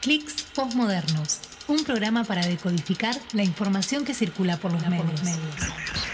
[0.00, 5.20] Clics Postmodernos, un programa para decodificar la información que circula por los, medios,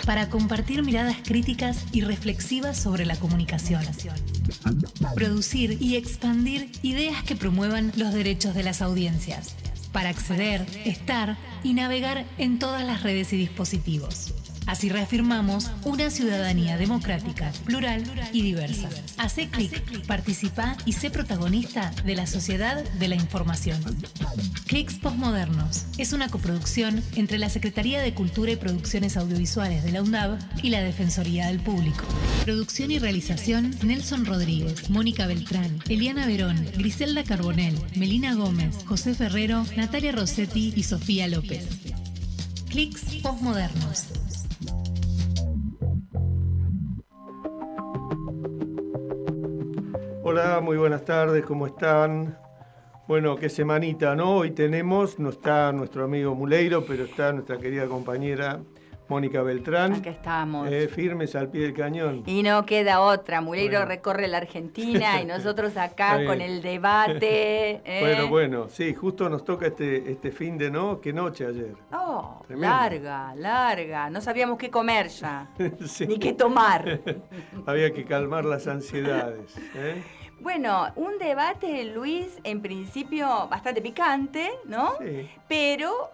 [0.04, 3.82] para compartir miradas críticas y reflexivas sobre la comunicación,
[5.14, 9.54] producir y expandir ideas que promuevan los derechos de las audiencias,
[9.92, 14.34] para acceder, estar y navegar en todas las redes y dispositivos.
[14.66, 18.88] Así reafirmamos una ciudadanía democrática, plural y diversa.
[19.16, 23.80] Hace clic, participa y sé protagonista de la sociedad de la información.
[24.66, 30.02] Clics Postmodernos es una coproducción entre la Secretaría de Cultura y Producciones Audiovisuales de la
[30.02, 32.04] UNDAV y la Defensoría del Público.
[32.44, 39.64] Producción y realización Nelson Rodríguez, Mónica Beltrán, Eliana Verón, Griselda Carbonell, Melina Gómez, José Ferrero,
[39.76, 41.66] Natalia Rossetti y Sofía López.
[42.68, 44.25] Clics Postmodernos.
[50.28, 52.36] Hola, muy buenas tardes, ¿cómo están?
[53.06, 54.38] Bueno, qué semanita, ¿no?
[54.38, 58.58] Hoy tenemos, no está nuestro amigo Muleiro, pero está nuestra querida compañera
[59.08, 59.94] Mónica Beltrán.
[59.94, 60.68] Acá estamos.
[60.70, 62.24] Eh, firmes al pie del cañón.
[62.26, 63.40] Y no queda otra.
[63.40, 67.82] Muleiro recorre la Argentina y nosotros acá con el debate.
[67.84, 68.00] ¿eh?
[68.00, 71.74] Bueno, bueno, sí, justo nos toca este, este fin de no, qué noche ayer.
[71.92, 74.10] Oh, larga, larga.
[74.10, 75.50] No sabíamos qué comer ya,
[76.08, 77.00] ni qué tomar.
[77.64, 79.56] Había que calmar las ansiedades.
[79.76, 80.02] ¿eh?
[80.40, 84.94] Bueno, un debate, Luis, en principio bastante picante, ¿no?
[84.98, 85.28] Sí.
[85.48, 86.10] Pero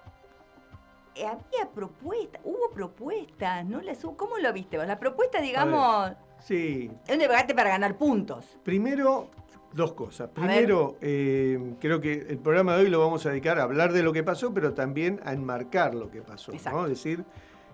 [1.15, 3.81] eh, había propuestas, hubo propuestas, ¿no?
[3.81, 4.87] Las, ¿Cómo lo viste vos?
[4.87, 6.91] La propuesta, digamos, sí.
[7.07, 8.57] es un debate para ganar puntos.
[8.63, 9.29] Primero,
[9.73, 10.31] dos cosas.
[10.31, 14.03] Primero, eh, creo que el programa de hoy lo vamos a dedicar a hablar de
[14.03, 16.85] lo que pasó, pero también a enmarcar lo que pasó, ¿no?
[16.85, 17.25] Es decir,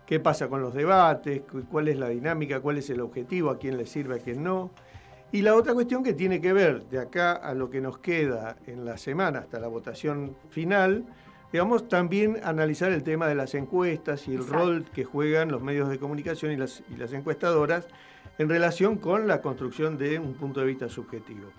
[0.06, 3.77] qué pasa con los debates, cuál es la dinámica, cuál es el objetivo, a quién
[3.77, 4.70] le sirve, a quién no.
[5.30, 8.56] Y la otra cuestión que tiene que ver de acá a lo que nos queda
[8.66, 11.04] en la semana hasta la votación final,
[11.52, 15.90] digamos, también analizar el tema de las encuestas y el rol que juegan los medios
[15.90, 17.86] de comunicación y las, y las encuestadoras
[18.38, 21.50] en relación con la construcción de un punto de vista subjetivo.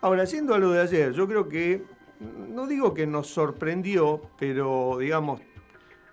[0.00, 1.82] Ahora, haciendo a lo de ayer, yo creo que,
[2.48, 5.40] no digo que nos sorprendió, pero digamos,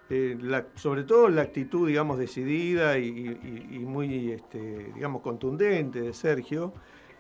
[0.10, 0.38] eh,
[0.76, 6.74] sobre todo la actitud, digamos, decidida y, muy, este, digamos, contundente de Sergio,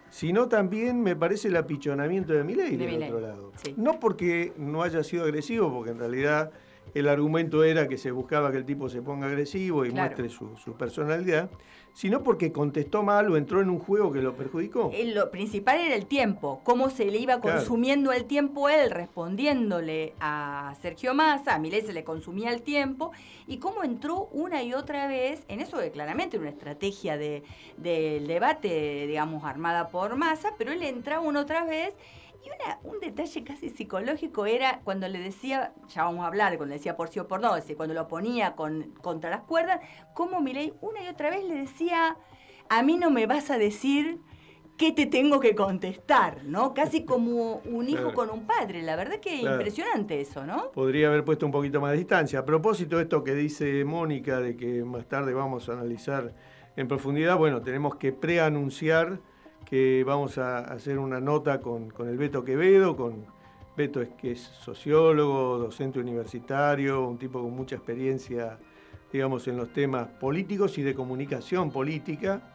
[0.10, 3.52] sino también me parece el apichonamiento de Milei del otro lado.
[3.76, 6.52] No porque no haya sido agresivo, porque en realidad
[6.96, 10.48] el argumento era que se buscaba que el tipo se ponga agresivo y muestre su,
[10.80, 11.50] personalidad,
[11.94, 14.92] sino porque contestó mal o entró en un juego que lo perjudicó.
[15.14, 20.74] Lo principal era el tiempo, cómo se le iba consumiendo el tiempo él respondiéndole a
[20.82, 23.12] Sergio Massa, a Milei se le consumía el tiempo,
[23.46, 27.44] y cómo entró una y otra vez, en eso que claramente una estrategia del
[28.26, 31.94] debate, digamos, armada por Massa, pero él entraba una otra vez
[32.46, 36.78] y un detalle casi psicológico era cuando le decía, ya vamos a hablar, cuando le
[36.78, 39.80] decía por sí o por no, cuando lo ponía con, contra las cuerdas,
[40.14, 42.18] como Milei una y otra vez le decía,
[42.70, 44.20] a mí no me vas a decir
[44.78, 46.74] qué te tengo que contestar, ¿no?
[46.74, 48.82] Casi como un hijo con un padre.
[48.82, 50.72] La verdad que impresionante eso, ¿no?
[50.72, 52.40] Podría haber puesto un poquito más de distancia.
[52.40, 56.34] A propósito de esto que dice Mónica, de que más tarde vamos a analizar
[56.76, 59.20] en profundidad, bueno, tenemos que preanunciar
[59.66, 63.26] que vamos a hacer una nota con, el Beto Quevedo, con
[63.76, 68.58] Beto es que es sociólogo, docente universitario, un tipo con mucha experiencia,
[69.12, 72.54] digamos, en los temas políticos y de comunicación política,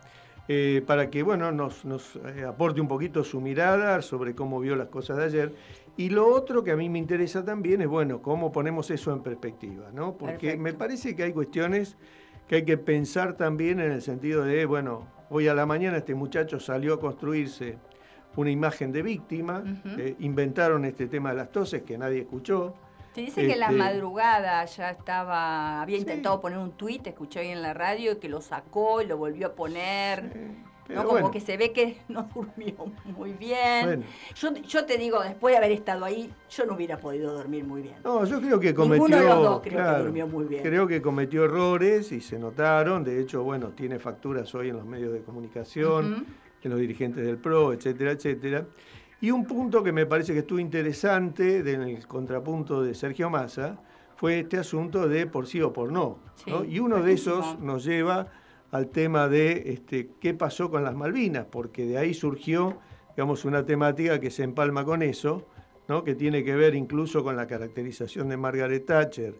[0.48, 4.88] eh, para que, bueno, nos, eh, aporte un poquito su mirada sobre cómo vio las
[4.88, 5.54] cosas de ayer.
[5.96, 9.22] Y lo otro que a mí me interesa también es, bueno, cómo ponemos eso en
[9.22, 10.16] perspectiva, ¿no?
[10.16, 11.96] Porque me parece que hay cuestiones
[12.48, 16.14] que hay que pensar también en el sentido de, bueno, hoy a la mañana este
[16.14, 17.78] muchacho salió a construirse
[18.36, 19.64] una imagen de víctima,
[19.98, 22.74] eh, inventaron este tema de las toses que nadie escuchó.
[23.14, 27.40] Te dice que en la este, madrugada ya estaba, había intentado poner un tuit, escuché
[27.40, 30.30] hoy en la radio, que lo sacó y lo volvió a poner.
[30.94, 31.04] ¿No?
[31.04, 32.74] Como que se ve que no durmió
[33.16, 34.04] muy bien.
[34.34, 37.96] Yo, te digo, después de haber estado ahí, yo no hubiera podido dormir muy bien.
[38.04, 39.06] No, yo creo que cometió.
[39.06, 40.62] Ninguno de los dos creo que durmió muy bien.
[40.62, 43.04] Creo que cometió errores y se notaron.
[43.04, 46.26] De hecho, bueno, tiene facturas hoy en los medios de comunicación,
[46.62, 48.66] en los dirigentes del PRO, etcétera, etcétera.
[49.22, 53.78] Y un punto que me parece que estuvo interesante en el contrapunto de Sergio Massa
[54.16, 56.18] fue este asunto de por sí o por no.
[56.68, 58.26] Y uno de esos nos lleva
[58.70, 62.78] al tema de este, qué pasó con las Malvinas, porque de ahí surgió,
[63.16, 65.46] digamos, una temática que se empalma con eso,
[65.88, 66.04] ¿no?
[66.04, 69.34] que tiene que ver incluso con la caracterización de Margaret Thatcher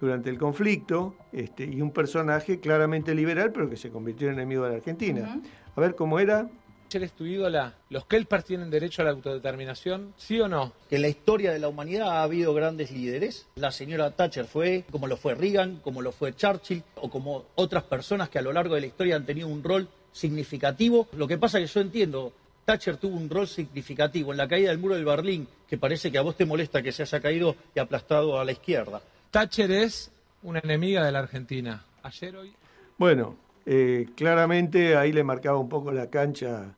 [0.00, 4.64] durante el conflicto, este, y un personaje claramente liberal, pero que se convirtió en enemigo
[4.64, 5.40] de la Argentina.
[5.76, 6.50] A ver cómo era.
[6.94, 7.74] ¿Eres tu ídola?
[7.88, 10.12] ¿Los Kelpers tienen derecho a la autodeterminación?
[10.18, 10.72] ¿Sí o no?
[10.90, 13.46] Que en la historia de la humanidad ha habido grandes líderes.
[13.54, 17.84] La señora Thatcher fue, como lo fue Reagan, como lo fue Churchill, o como otras
[17.84, 21.08] personas que a lo largo de la historia han tenido un rol significativo.
[21.16, 22.32] Lo que pasa es que yo entiendo,
[22.66, 26.18] Thatcher tuvo un rol significativo en la caída del muro del Berlín, que parece que
[26.18, 29.00] a vos te molesta que se haya caído y aplastado a la izquierda.
[29.30, 30.10] Thatcher es
[30.42, 31.84] una enemiga de la Argentina.
[32.02, 32.52] Ayer, hoy.
[32.98, 36.74] Bueno, eh, claramente ahí le marcaba un poco la cancha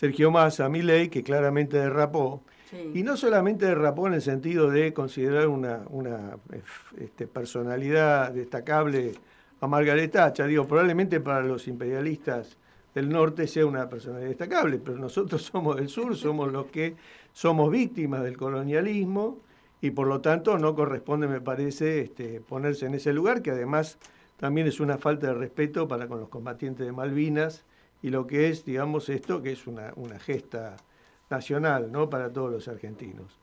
[0.00, 2.42] Sergio Massa a Milei, que claramente derrapó.
[2.94, 6.38] Y no solamente derrapó en el sentido de considerar una, una
[6.98, 9.12] este, personalidad destacable
[9.60, 12.56] a Margaret Thatcher, digo, probablemente para los imperialistas
[12.94, 16.96] del norte sea una personalidad destacable, pero nosotros somos del sur, somos los que
[17.34, 19.36] somos víctimas del colonialismo
[19.82, 23.98] y por lo tanto no corresponde, me parece, este, ponerse en ese lugar, que además
[24.38, 27.66] también es una falta de respeto para con los combatientes de Malvinas
[28.02, 30.76] y lo que es, digamos, esto, que es una, una gesta
[31.28, 32.08] nacional, ¿no?
[32.08, 33.38] Para todos los argentinos.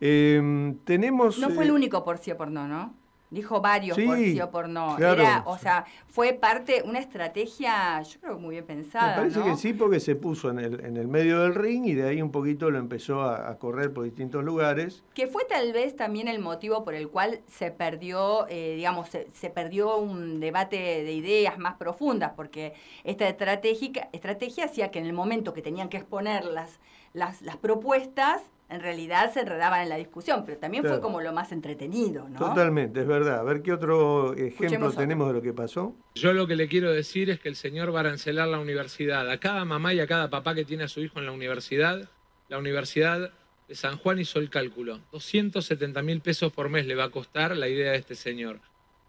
[0.00, 1.38] Em, tenemos...
[1.38, 2.94] No fue el eh, único por sí o por no, ¿no?
[3.30, 4.98] Dijo varios por sí o por no.
[4.98, 9.22] Era, o sea, fue parte, una estrategia, yo creo muy bien pensada.
[9.22, 11.94] Me parece que sí, porque se puso en el, en el medio del ring y
[11.94, 15.04] de ahí un poquito lo empezó a, correr por distintos lugares.
[15.14, 19.50] Que fue tal vez también el motivo por el cual se perdió, eh, digamos, se,
[19.50, 22.74] perdió un debate de ideas más profundas, porque
[23.04, 26.80] esta estrategia, estrategia hacía que en el momento que tenían que exponer las,
[27.12, 31.32] las, las propuestas, en realidad se enredaban en la discusión, pero también fue como lo
[31.32, 32.38] más entretenido, ¿no?
[32.38, 33.40] Totalmente, es verdad.
[33.40, 35.96] A ver qué otro ejemplo tenemos de lo que pasó.
[36.14, 39.28] Yo lo que le quiero decir es que el señor va a arancelar la universidad.
[39.28, 42.08] A cada mamá y a cada papá que tiene a su hijo en la universidad,
[42.48, 43.32] la universidad
[43.66, 45.00] de San Juan hizo el cálculo.
[45.10, 48.60] 270 mil pesos por mes le va a costar la idea de este señor.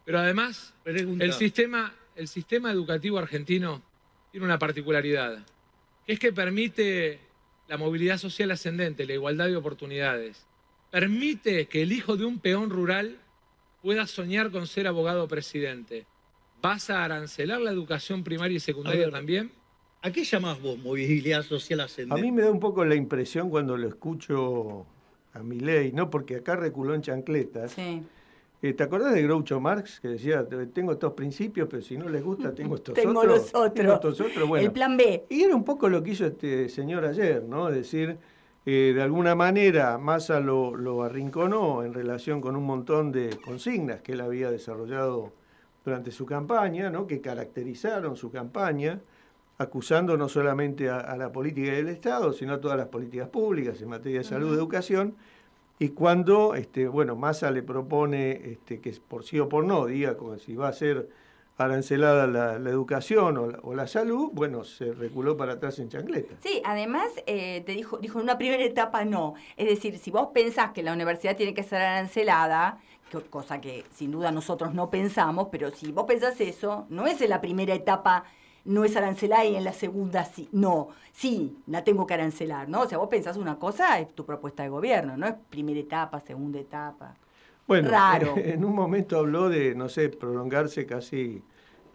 [0.06, 3.84] Pero además, el sistema, el sistema educativo argentino
[4.32, 5.46] tiene una particularidad,
[6.08, 7.20] que es que permite
[7.72, 10.46] la movilidad social ascendente, la igualdad de oportunidades.
[10.92, 13.18] Permite que el hijo de un peón rural
[13.82, 16.06] pueda soñar con ser abogado presidente.
[16.62, 19.54] ¿Vas a arancelar la educación primaria y secundaria también?
[20.02, 22.20] ¿A qué llamas vos movilidad social ascendente?
[22.20, 24.86] A mí me da un poco la impresión cuando lo escucho
[25.34, 26.10] a mi ley, ¿no?
[26.10, 27.72] Porque acá reculó en chancletas.
[27.72, 28.04] Sí.
[28.64, 32.24] Eh, ¿Te acordás de Groucho Marx que decía, tengo estos principios, pero si no les
[32.24, 33.38] gusta, tengo estos tengo otros?
[33.38, 33.74] Los otros.
[33.74, 34.48] Tengo estos otros.
[34.48, 35.26] Bueno, el plan B.
[35.30, 37.70] Y era un poco lo que hizo este señor ayer, ¿no?
[37.70, 38.20] Es decir,
[38.64, 44.02] eh, de alguna manera Massa lo, lo arrinconó en relación con un montón de consignas
[44.02, 45.34] que él había desarrollado
[45.84, 47.08] durante su campaña, ¿no?
[47.08, 49.02] que caracterizaron su campaña,
[49.58, 53.82] acusando no solamente a, a la política del Estado, sino a todas las políticas públicas
[53.82, 55.16] en materia de salud y educación,
[55.82, 60.16] y cuando, este, bueno, Massa le propone este, que por sí o por no, diga
[60.16, 61.10] como si va a ser
[61.58, 66.36] arancelada la, educación o la, salud, bueno, se reculó para atrás en chancleta.
[66.44, 69.34] Sí, además eh, te dijo, dijo en una primera etapa no.
[69.58, 72.78] Es decir, si vos pensás que la universidad tiene que ser arancelada,
[73.32, 77.32] cosa que sin duda nosotros no pensamos, pero si vos pensás eso, no es en
[77.32, 78.26] la primera etapa
[78.66, 80.50] no es arancelar y en la segunda sí.
[80.52, 82.82] No, sí, la tengo que arancelar, ¿no?
[82.82, 86.20] O sea, vos pensás una cosa, es tu propuesta de gobierno, no es primera etapa,
[86.20, 87.16] segunda etapa.
[87.68, 88.34] Bueno, Raro.
[88.38, 91.42] en un momento habló de, no sé, prolongarse casi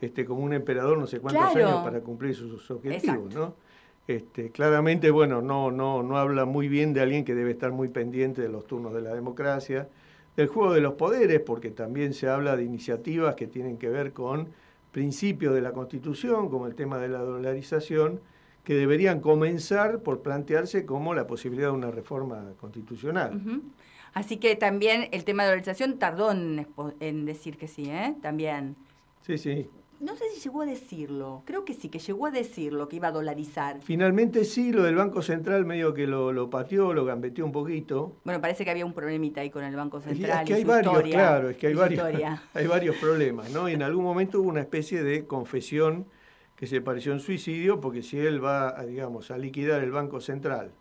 [0.01, 3.55] este, como un emperador no sé cuántos años para cumplir sus, objetivos, ¿no?
[4.07, 7.89] Este, claramente, bueno, no, no, no habla muy bien de alguien que debe estar muy
[7.89, 9.89] pendiente de los turnos de la democracia,
[10.37, 14.13] del juego de los poderes, porque también se habla de iniciativas que tienen que ver
[14.13, 14.51] con
[14.97, 18.19] principios de la Constitución, como el tema de la dolarización,
[18.65, 23.61] que deberían comenzar por plantearse como la posibilidad de una reforma constitucional.
[24.15, 26.67] Así que también el tema de dolarización tardó en,
[27.01, 28.15] en decir que sí, ¿eh?
[28.23, 28.75] También.
[29.21, 29.69] Sí, sí.
[29.99, 33.09] No sé si llegó a decirlo, creo que sí, que llegó a decirlo, que iba
[33.09, 33.81] a dolarizar.
[33.83, 38.17] Finalmente sí, lo del Banco Central medio que lo, lo pateó, lo gambeteó un poquito.
[38.25, 40.43] Bueno, parece que había un problemita ahí con el Banco Central.
[40.43, 42.07] Es que hay varios, claro, es que hay varios,
[42.55, 43.69] hay varios problemas, ¿no?
[43.69, 46.07] Y en algún momento hubo una especie de confesión
[46.57, 50.21] que se pareció un suicidio, porque si él va, a, digamos, a liquidar el Banco
[50.21, 50.73] Central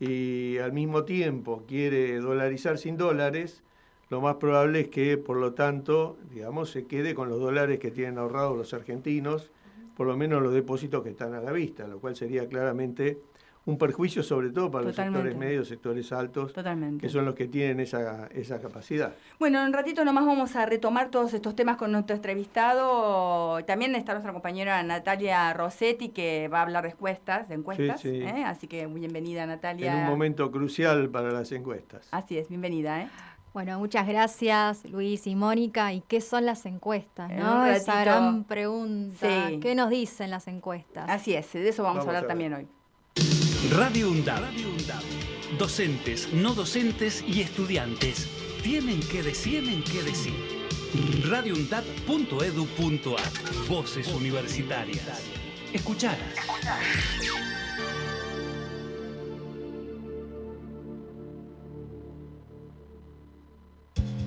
[0.00, 3.62] y al mismo tiempo quiere dolarizar sin dólares,
[4.10, 7.90] lo más probable es que, por lo tanto, digamos, se quede con los dólares que
[7.90, 9.50] tienen ahorrados los argentinos,
[9.96, 13.18] por lo menos los depósitos que están a la vista, lo cual sería claramente
[13.66, 16.52] un perjuicio sobre todo para los sectores medios, sectores altos,
[17.00, 19.14] que son los que tienen esa, esa capacidad.
[19.38, 23.64] Bueno, en un ratito nomás vamos a retomar todos estos temas con nuestro entrevistado.
[23.64, 28.04] También está nuestra compañera Natalia Rossetti, que va a hablar de encuestas, de encuestas.
[28.04, 28.44] ¿eh?
[28.44, 29.94] Así que muy bienvenida, Natalia.
[29.94, 32.06] En un momento crucial para las encuestas.
[32.10, 33.02] Así es, bienvenida.
[33.02, 33.08] ¿eh?
[33.54, 35.92] Bueno, muchas gracias Luis y Mónica.
[35.92, 37.30] ¿Y qué son las encuestas?
[37.30, 37.64] ¿no?
[37.64, 39.52] Esa gran pregunta.
[39.62, 41.08] ¿Qué nos dicen las encuestas?
[41.08, 42.66] Así es, de eso vamos, a hablar también hoy.
[43.70, 44.42] Radio UNDAB.
[45.56, 48.28] Docentes, no docentes y estudiantes
[48.64, 50.34] tienen que decir, tienen que decir.
[51.30, 55.22] radioundab.edu.ar Voces universitarias.
[55.72, 56.18] Escuchadas.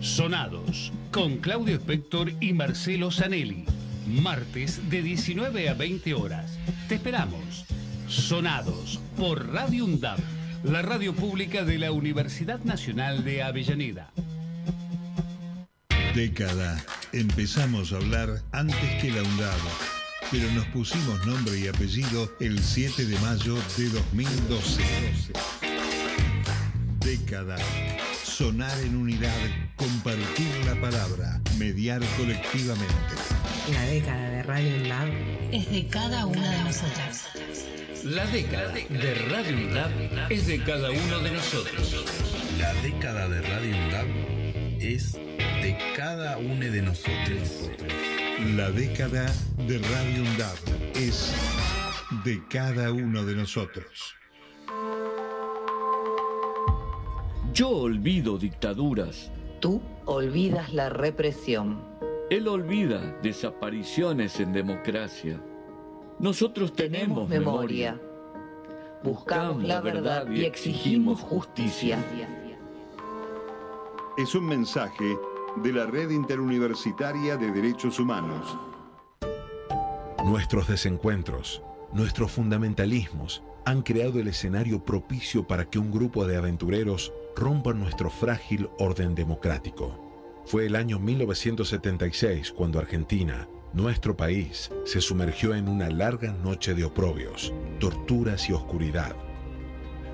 [0.08, 3.66] Sonados, con Claudio Spector y Marcelo Zanelli.
[4.08, 6.58] Martes de 19 a 20 horas.
[6.88, 7.66] Te esperamos.
[8.08, 10.18] Sonados por Radio UNDAP,
[10.64, 14.10] la radio pública de la Universidad Nacional de Avellaneda.
[16.16, 16.82] Década.
[17.12, 19.60] Empezamos a hablar antes que la UNDAP,
[20.32, 24.82] pero nos pusimos nombre y apellido el 7 de mayo de 2012.
[27.02, 27.58] Década
[28.38, 29.32] Sonar en unidad,
[29.75, 33.15] compartir la palabra, mediar colectivamente.
[33.74, 35.10] La década de Radio UNDAB
[35.51, 37.29] es de cada una de nosotras.
[38.03, 42.06] La década de Radio UNDAB es de cada uno de nosotros.
[42.60, 47.72] La década de Radio UNDAB es de cada uno de nosotros.
[48.56, 49.34] La década
[49.67, 50.58] de Radio UNDAB
[50.94, 51.34] es
[52.24, 54.13] de cada uno de nosotros.
[57.58, 59.32] Yo olvido dictaduras.
[59.60, 61.80] Tú olvidas la represión.
[62.30, 65.42] Él olvida desapariciones en democracia.
[66.20, 68.00] Nosotros tenemos, memoria.
[69.04, 71.98] Buscamos la verdad y exigimos justicia.
[74.20, 75.18] Es un mensaje
[75.56, 78.56] de la Red Interuniversitaria de Derechos Humanos.
[80.24, 87.12] Nuestros desencuentros, nuestros fundamentalismos han creado el escenario propicio para que un grupo de aventureros
[87.38, 90.44] rompan nuestro frágil orden democrático.
[90.46, 96.84] Fue el año 1976 cuando Argentina, nuestro país, se sumergió en una larga noche de
[96.84, 99.15] oprobios, torturas y oscuridad.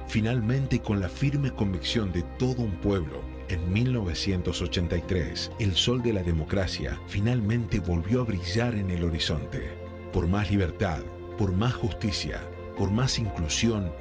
[0.08, 6.24] Finalmente, con la firme convicción de todo un pueblo, en 1983, el sol de la
[6.24, 9.72] democracia finalmente volvió a brillar en el horizonte.
[10.12, 11.04] Por más libertad,
[11.38, 12.42] por más justicia,
[12.78, 13.92] por más inclusión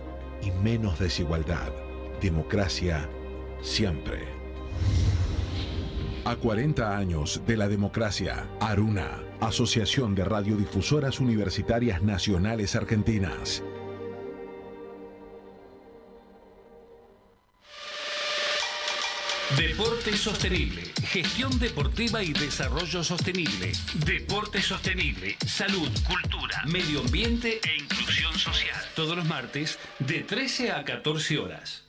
[0.42, 1.81] y menos desigualdad.
[2.22, 3.10] Democracia
[3.62, 4.20] siempre.
[6.24, 13.64] A 40 años de la democracia, Aruna, Asociación de Radiodifusoras Universitarias Nacionales Argentinas.
[19.56, 23.72] Deporte sostenible, gestión deportiva y desarrollo sostenible.
[24.06, 28.80] Deporte sostenible, salud, cultura, medio ambiente e inclusión social.
[28.94, 31.81] Todos los martes de 13 a 14 horas.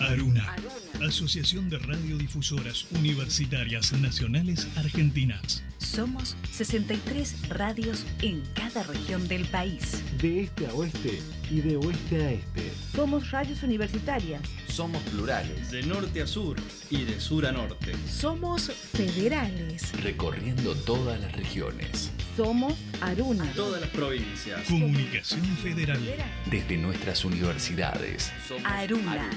[0.00, 0.56] Aruna,
[1.00, 5.62] Asociación de Radiodifusoras Universitarias Nacionales Argentinas.
[5.78, 10.02] Somos 63 radios en cada región del país.
[10.20, 11.20] De este a oeste
[11.50, 12.72] y de oeste a este.
[12.94, 14.42] Somos radios universitarias.
[14.68, 15.70] Somos plurales.
[15.70, 16.56] De norte a sur
[16.88, 17.92] y de sur a norte.
[18.08, 19.92] Somos federales.
[20.02, 22.10] Recorriendo todas las regiones.
[22.36, 23.44] Somos Aruna.
[23.54, 24.62] Todas las provincias.
[24.66, 26.00] Comunicación Federal.
[26.46, 28.32] Desde nuestras universidades.
[28.64, 29.28] Aruna.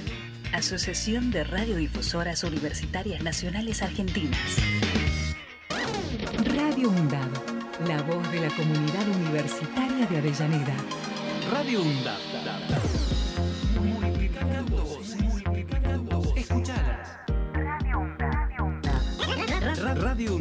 [0.53, 4.39] Asociación de Radiodifusoras Universitarias Nacionales Argentinas.
[6.55, 10.75] Radio UNDAB, la voz de la comunidad universitaria de Avellaneda.
[11.51, 12.19] Radio UNDAB.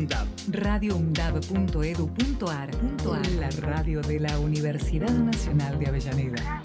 [0.05, 0.29] UNDAB.
[0.51, 2.71] radioundab.edu.ar.
[3.39, 6.63] La radio de la Universidad Nacional de Avellaneda.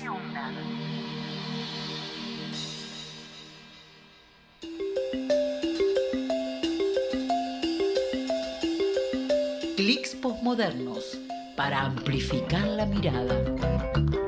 [9.77, 11.17] Clics posmodernos
[11.55, 14.18] para amplificar la mirada.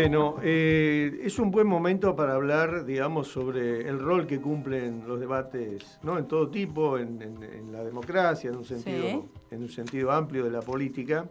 [0.00, 5.20] Bueno, eh, es un buen momento para hablar, digamos, sobre el rol que cumplen los
[5.20, 6.16] debates, ¿no?
[6.16, 10.62] En todo tipo, en, la democracia, en un sentido, en un sentido amplio de la
[10.62, 11.28] política,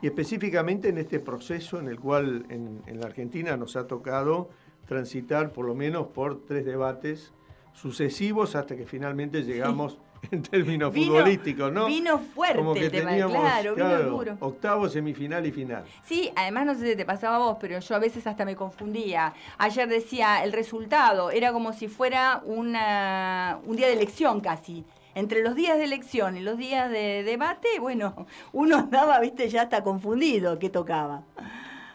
[0.00, 4.48] y específicamente en este proceso en el cual en, en la Argentina nos ha tocado
[4.86, 7.34] transitar por lo menos por tres debates
[7.74, 9.98] sucesivos hasta que finalmente llegamos
[10.30, 11.86] en términos futbolísticos, ¿no?
[11.86, 14.36] Vino fuerte Como que el tema, teníamos, claro, vino duro.
[14.40, 15.84] Octavo, semifinal y final.
[16.04, 18.56] Sí, además no sé si te pasaba a vos, pero yo a veces hasta me
[18.56, 19.34] confundía.
[19.58, 24.84] Ayer decía el resultado, era como si fuera una, un día de elección casi.
[25.14, 29.62] entre los días de elección y los días de debate, bueno, uno andaba, viste, ya
[29.62, 31.22] está confundido qué tocaba.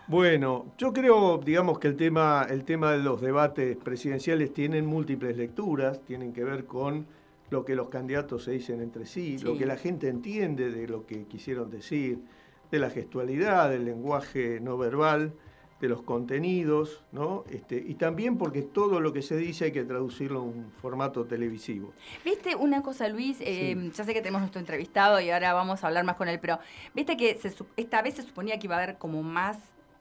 [0.07, 5.37] Bueno, yo creo, digamos, que el tema, el tema de los debates presidenciales tienen múltiples
[5.37, 7.05] lecturas, tienen que ver con
[7.51, 11.05] lo que los candidatos se dicen entre sí, lo que la gente entiende de lo
[11.05, 12.23] que quisieron decir,
[12.71, 15.33] de la gestualidad, del lenguaje no verbal,
[15.81, 17.43] de los contenidos, ¿no?
[17.49, 21.25] Este, y también porque todo lo que se dice hay que traducirlo en un formato
[21.25, 21.91] televisivo.
[22.23, 25.87] Viste una cosa, Luis, eh, ya sé que tenemos nuestro entrevistado y ahora vamos a
[25.87, 26.59] hablar más con él, pero
[26.93, 27.37] viste que
[27.75, 29.57] esta vez se suponía que iba a haber como más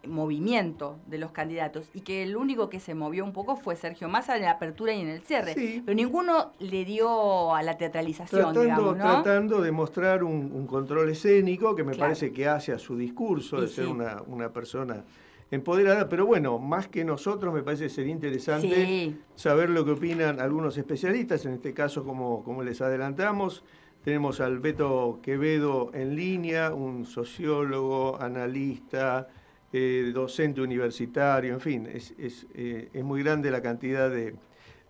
[0.07, 4.09] movimiento de los candidatos y que el único que se movió un poco fue Sergio
[4.09, 5.55] Massa en la apertura y en el cierre.
[5.55, 11.85] Pero ninguno le dio a la teatralización, tratando, Tratando de mostrar un, control escénico que
[11.85, 15.05] me parece que hace a su discurso de ser una, una, persona
[15.51, 20.79] empoderada, pero bueno, más que nosotros me parece sería interesante saber lo que opinan algunos
[20.79, 23.65] especialistas, en este caso como, como les adelantamos.
[24.05, 29.29] Tenemos al Beto Quevedo en línea, un sociólogo, analista,
[29.73, 32.15] eh, docente universitario, en fin, es,
[32.55, 34.35] eh, es, muy grande la cantidad de,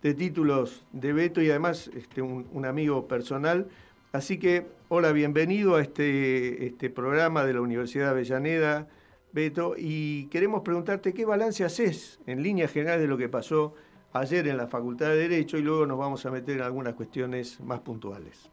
[0.01, 3.67] de, títulos de Beto y además este, un, amigo personal.
[4.11, 8.87] Así que, hola, bienvenido a este, este programa de la Universidad de Avellaneda,
[9.33, 13.75] Beto, y queremos preguntarte qué balance haces en línea general de lo que pasó
[14.13, 17.59] ayer en la Facultad de Derecho y luego nos vamos a meter en algunas cuestiones
[17.61, 18.50] más puntuales.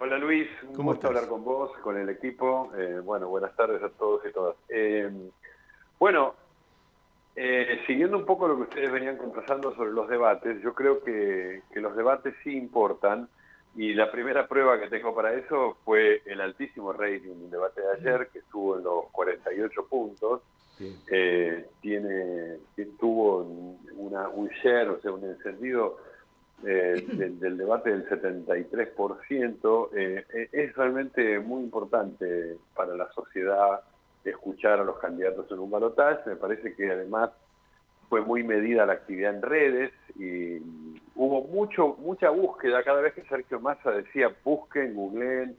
[0.00, 2.70] Hola Luis, un gusto hablar con vos, con el equipo.
[2.78, 4.54] Eh, bueno, buenas tardes a todos y todas.
[4.68, 5.10] Eh,
[5.98, 6.36] bueno,
[7.34, 11.62] eh, siguiendo un poco lo que ustedes venían conversando sobre los debates, yo creo que,
[11.74, 13.28] los debates sí importan
[13.74, 17.92] y la primera prueba que tengo para eso fue el altísimo rating del debate de
[17.94, 20.42] ayer, que estuvo en los 48 puntos.
[21.80, 22.58] tiene,
[23.00, 23.38] tuvo
[23.96, 25.98] una, un share, o sea, un encendido
[26.64, 33.80] eh, del, debate del 73%, eh, eh, es realmente muy importante para la sociedad
[34.24, 36.30] escuchar a los candidatos en un balotaje.
[36.30, 37.30] Me parece que además
[38.08, 40.56] fue muy medida la actividad en redes y
[41.14, 42.82] hubo mucho mucha búsqueda.
[42.82, 45.56] Cada vez que Sergio Massa decía busquen, googleen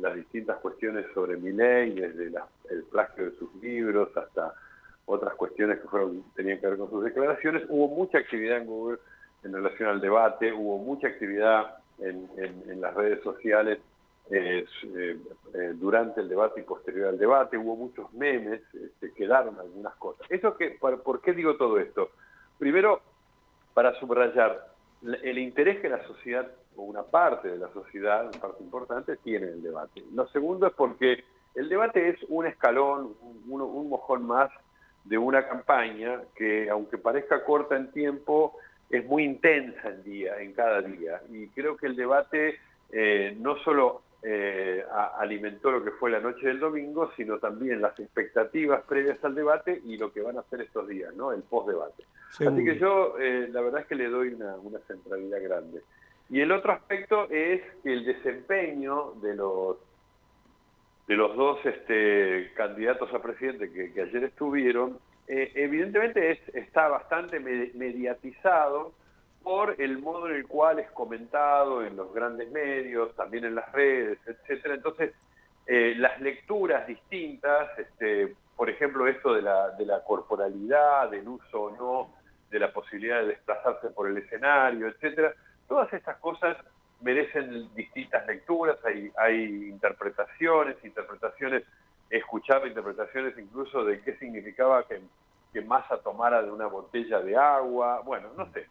[0.00, 2.26] las distintas cuestiones sobre mi ley, desde
[2.70, 4.54] el plagio de sus libros hasta
[5.06, 8.98] otras cuestiones que fueron tenían que ver con sus declaraciones, hubo mucha actividad en Google
[9.48, 13.78] en relación al debate, hubo mucha actividad en, las redes sociales
[14.30, 15.16] eh, eh,
[15.54, 20.26] eh, durante el debate y posterior al debate, hubo muchos memes, este, quedaron algunas cosas.
[20.30, 22.10] Eso que, ¿Por qué digo todo esto?
[22.58, 23.00] Primero,
[23.74, 24.68] para subrayar
[25.02, 29.46] el interés que la sociedad, o una parte de la sociedad, una parte importante, tiene
[29.46, 30.04] en el debate.
[30.12, 33.16] Lo segundo es porque el debate es un escalón,
[33.48, 34.50] un, un mojón más
[35.04, 38.56] de una campaña que, aunque parezca corta en tiempo,
[38.90, 41.20] es muy intensa en día, en cada día.
[41.30, 42.58] Y creo que el debate
[42.90, 44.82] eh, no solo eh,
[45.18, 49.80] alimentó lo que fue la noche del domingo, sino también las expectativas previas al debate
[49.84, 51.32] y lo que van a hacer estos días, ¿no?
[51.32, 52.04] El post-debate.
[52.30, 55.82] Así que yo, eh, la verdad es que le doy una, centralidad grande.
[56.30, 59.76] Y el otro aspecto es que el desempeño de los
[61.06, 64.98] de los dos este, candidatos a presidente que ayer estuvieron
[65.28, 68.94] eh, evidentemente es, está bastante mediatizado
[69.42, 73.70] por el modo en el cual es comentado en los grandes medios, también en las
[73.72, 74.74] redes, etcétera.
[74.74, 75.12] Entonces,
[75.66, 81.62] eh, las lecturas distintas, este, por ejemplo, esto de la, de la corporalidad, del uso
[81.64, 82.14] o no
[82.50, 85.34] de la posibilidad de desplazarse por el escenario, etcétera,
[85.68, 86.56] todas estas cosas
[87.02, 91.64] merecen distintas lecturas, hay, hay interpretaciones, interpretaciones
[92.10, 95.00] escuchar interpretaciones incluso de qué significaba que,
[95.52, 98.66] que Massa tomara de una botella de agua, bueno, no sé.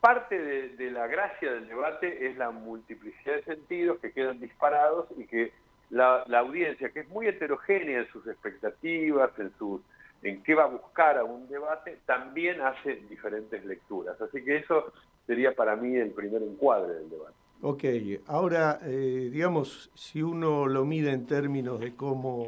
[0.00, 5.26] Parte de, la gracia del debate es la multiplicidad de sentidos que quedan disparados y
[5.26, 5.52] que
[5.90, 9.80] la, audiencia, que es muy heterogénea en sus expectativas, en, sus,
[10.22, 14.20] en qué va a buscar a un debate, también hace diferentes lecturas.
[14.20, 14.92] Así que eso
[15.26, 17.34] sería para mí el primer encuadre del debate.
[17.60, 17.84] Ok,
[18.28, 22.46] ahora, eh, digamos, si uno lo mide en términos de cómo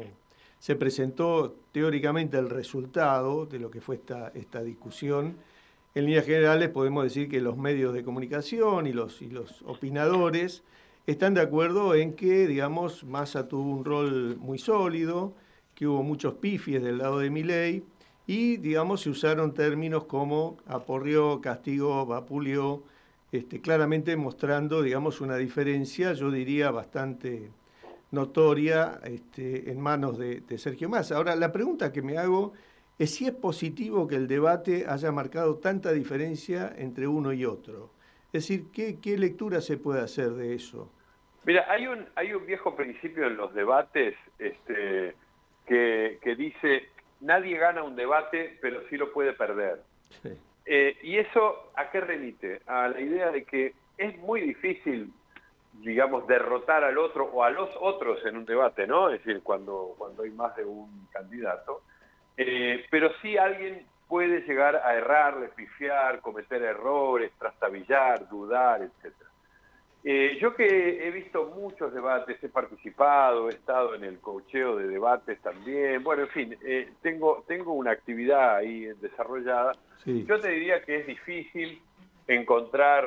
[0.57, 5.35] se presentó teóricamente el resultado de lo que fue esta, esta discusión,
[5.95, 9.21] en líneas generales podemos decir que los medios de comunicación y los,
[9.65, 10.63] opinadores
[11.05, 15.33] están de acuerdo en que, digamos, Massa tuvo un rol muy sólido,
[15.75, 17.83] que hubo muchos pifies del lado de Milei
[18.27, 22.83] y, digamos, se usaron términos como aporrió, castigó, vapuleó,
[23.31, 27.51] este, claramente mostrando, digamos, una diferencia, yo diría, bastante
[28.11, 31.15] notoria este, en manos de, Sergio Massa.
[31.15, 32.53] Ahora, la pregunta que me hago
[32.99, 37.91] es si es positivo que el debate haya marcado tanta diferencia entre uno y otro.
[38.33, 40.91] Es decir, ¿qué, ¿qué lectura se puede hacer de eso?
[41.45, 45.15] Mira, hay un, hay un viejo principio en los debates este,
[45.65, 46.89] que, que dice,
[47.21, 49.81] nadie gana un debate, pero sí lo puede perder.
[50.65, 52.61] Eh, y eso, ¿a qué remite?
[52.67, 55.11] A la idea de que es muy difícil,
[55.73, 59.09] digamos, derrotar al otro o a los otros en un debate, ¿no?
[59.09, 61.81] Es decir, cuando, cuando hay más de un candidato.
[62.37, 69.20] Eh, pero sí alguien puede llegar a errar, despifiar, cometer errores, trastabillar, dudar, etcétera.
[70.03, 74.87] Eh, yo que he visto muchos debates, he participado, he estado en el cocheo de
[74.87, 79.73] debates también, bueno, en fin, eh, tengo, tengo una actividad ahí desarrollada.
[80.05, 81.79] Yo te diría que es difícil
[82.27, 83.05] encontrar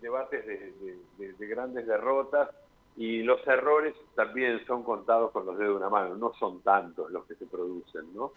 [0.00, 2.48] debates de, grandes derrotas
[2.96, 7.10] y los errores también son contados con los dedos de una mano, no son tantos
[7.10, 8.32] los que se producen, ¿no?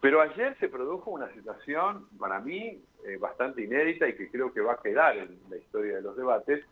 [0.00, 4.60] Pero ayer se produjo una situación, para mí, eh, bastante inédita y que creo que
[4.60, 6.64] va a quedar en la historia de los debates,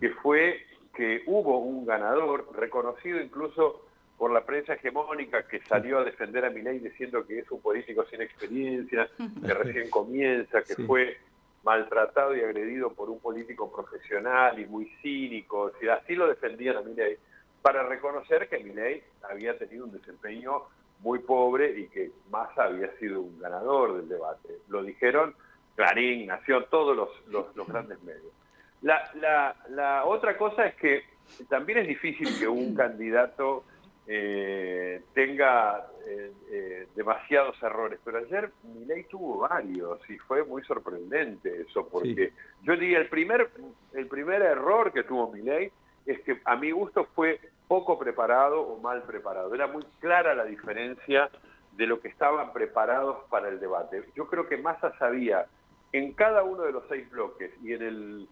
[0.00, 0.60] que fue
[0.94, 3.84] que hubo un ganador, reconocido incluso
[4.16, 8.04] por la prensa hegemónica, que salió a defender a Milei diciendo que es un político
[8.06, 11.16] sin experiencia, que recién comienza, que fue
[11.64, 17.16] maltratado y agredido por un político profesional y muy cínico, así lo defendían a Milei,
[17.62, 20.62] para reconocer que Milei había tenido un desempeño
[21.04, 24.60] muy pobre y que Massa había sido un ganador del debate.
[24.68, 25.34] Lo dijeron
[25.76, 28.32] Clarín, Nación, todos los, grandes medios.
[28.80, 31.02] La, la, otra cosa es que
[31.48, 33.64] también es difícil que un candidato
[34.06, 41.62] eh, tenga eh, eh, demasiados errores, pero ayer Milei tuvo varios y fue muy sorprendente
[41.68, 43.50] eso, porque yo diría el primer,
[43.92, 45.70] el primer error que tuvo Milei
[46.06, 47.40] es que a mi gusto fue
[47.74, 49.52] poco preparado o mal preparado.
[49.52, 51.28] Era muy clara la diferencia
[51.72, 54.04] de lo que estaban preparados para el debate.
[54.14, 55.46] Yo creo que Massa sabía
[55.92, 58.28] en cada uno de los seis bloques y en el,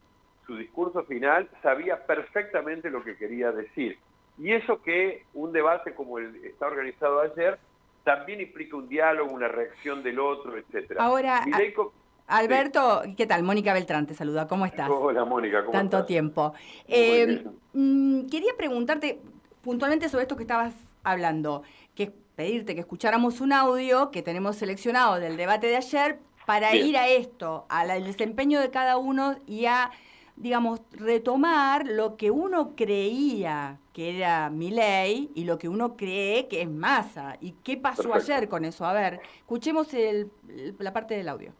[0.47, 3.99] su discurso final sabía perfectamente lo que quería decir.
[4.39, 7.59] Y eso que un debate como el está organizado ayer
[8.05, 11.03] también implica un diálogo, una reacción del otro, etcétera.
[11.03, 11.45] Ahora,
[12.27, 13.43] Alberto, ¿qué tal?
[13.43, 14.89] Mónica Beltrán te saluda, ¿cómo estás?
[14.91, 16.55] Hola Mónica, ¿cómo Tanto tiempo.
[16.89, 19.21] Eh, mm, quería preguntarte
[19.63, 21.63] puntualmente sobre esto que estabas hablando,
[21.95, 26.97] que pedirte que escucháramos un audio que tenemos seleccionado del debate de ayer para ir
[26.97, 29.91] a esto, al desempeño de cada uno y a,
[30.37, 36.49] digamos, retomar lo que uno creía que era mi ley y lo que uno cree
[36.49, 37.37] que es masa.
[37.41, 38.85] ¿Y qué pasó ayer con eso?
[38.87, 39.89] A ver, escuchemos
[40.79, 41.53] la parte del audio.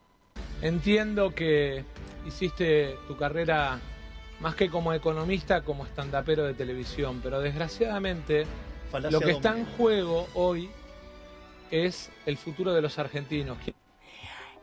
[0.63, 1.85] Entiendo que
[2.25, 3.81] hiciste tu carrera
[4.39, 8.47] más que como economista, como estandapero de televisión, pero desgraciadamente
[9.11, 10.71] lo que está en juego hoy
[11.73, 13.59] es el futuro de los argentinos.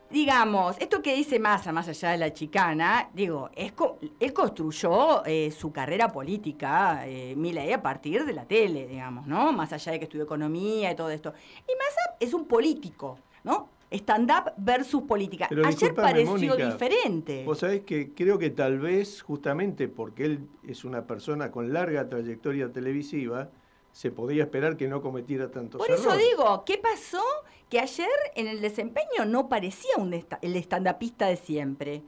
[0.08, 3.74] Digamos, esto que dice Massa, más allá de la chicana, digo, es
[4.18, 9.52] él construyó eh, su carrera política, eh, Milei, a partir de la tele, digamos, ¿no?
[9.52, 11.34] Más allá de que estudió economía y todo esto.
[11.58, 13.68] Y Massa es un político, ¿no?
[13.90, 15.48] Stand-up versus política.
[15.64, 17.44] Ayer pareció diferente.
[17.44, 22.08] Vos sabés que creo que tal vez, justamente porque él es una persona con larga
[22.08, 23.50] trayectoria televisiva,
[23.92, 27.22] se podía esperar que no cometiera tantos Por eso digo, ¿qué pasó?
[27.68, 32.02] Que ayer en el desempeño no parecía un el stand-upista de siempre.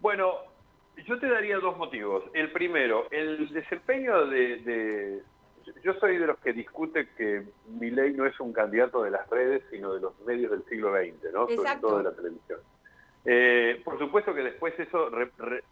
[0.00, 0.34] Bueno,
[1.06, 2.24] yo te daría dos motivos.
[2.34, 5.22] El primero, el desempeño de,
[5.82, 7.44] yo soy de los que discute que
[7.80, 11.32] ley no es un candidato de las redes, sino de los medios del siglo XX,
[11.32, 11.48] ¿no?
[11.48, 12.60] Sobre todo de la televisión.
[13.24, 15.10] Eh, por supuesto que después eso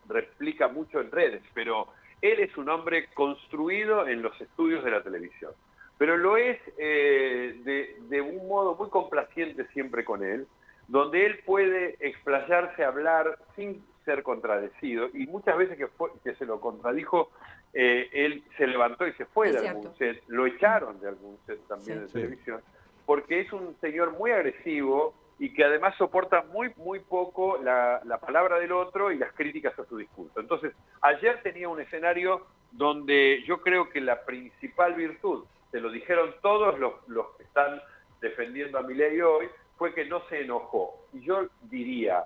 [0.08, 1.86] replica mucho en redes, pero
[2.20, 5.52] él es un hombre construido en los estudios de la televisión.
[5.96, 10.48] Pero lo es eh, de, un modo muy complaciente siempre con él,
[10.88, 15.88] donde él puede explayarse, hablar sin ser contradecido, y muchas veces que,
[16.24, 17.30] que se lo contradijo
[17.74, 21.58] eh, él se levantó y se fue de algún set, lo echaron de algún set
[21.66, 22.60] también de televisión,
[23.04, 28.60] porque es un señor muy agresivo y que además soporta muy, muy poco la, palabra
[28.60, 30.38] del otro y las críticas a su discurso.
[30.38, 36.32] Entonces, ayer tenía un escenario donde yo creo que la principal virtud, se lo dijeron
[36.40, 37.82] todos los, los que están
[38.20, 41.04] defendiendo a Milei hoy, fue que no se enojó.
[41.12, 42.24] Y yo diría,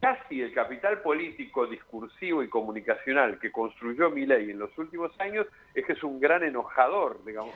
[0.00, 5.84] casi el capital político, discursivo y comunicacional que construyó Milei en los últimos años es
[5.84, 7.54] que es un gran enojador, digamos,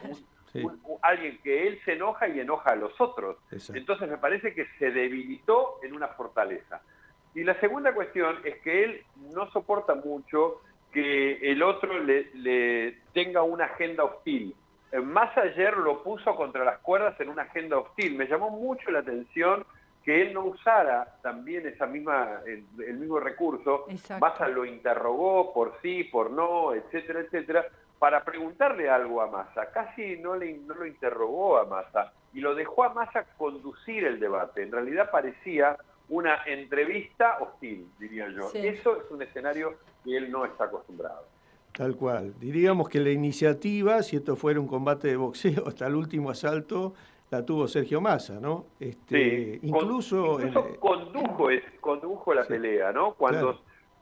[1.02, 3.36] alguien que él se enoja y enoja a los otros.
[3.74, 6.80] Entonces me parece que se debilitó en una fortaleza.
[7.34, 12.98] Y la segunda cuestión es que él no soporta mucho que el otro le, le
[13.12, 14.56] tenga una agenda hostil.
[15.04, 18.16] Más ayer lo puso contra las cuerdas en una agenda hostil.
[18.16, 19.64] Me llamó mucho la atención
[20.04, 23.86] que él no usara también esa misma, el, mismo recurso,
[24.20, 27.66] Massa lo interrogó por sí, por no, etcétera, etcétera,
[27.98, 29.70] para preguntarle algo a Massa.
[29.72, 34.18] Casi no, le, no lo interrogó a Massa y lo dejó a Massa conducir el
[34.18, 34.62] debate.
[34.62, 35.76] En realidad parecía
[36.08, 38.50] una entrevista hostil, diría yo.
[38.54, 41.24] Eso es un escenario que él no está acostumbrado.
[41.72, 42.34] Tal cual.
[42.40, 46.94] Diríamos que la iniciativa, si esto fuera un combate de boxeo hasta el último asalto,
[47.30, 48.66] la tuvo Sergio Massa, ¿no?
[48.80, 50.38] Este, sí, incluso,
[50.80, 51.48] condujo,
[51.80, 53.14] condujo la pelea, ¿no?
[53.14, 53.60] Cuando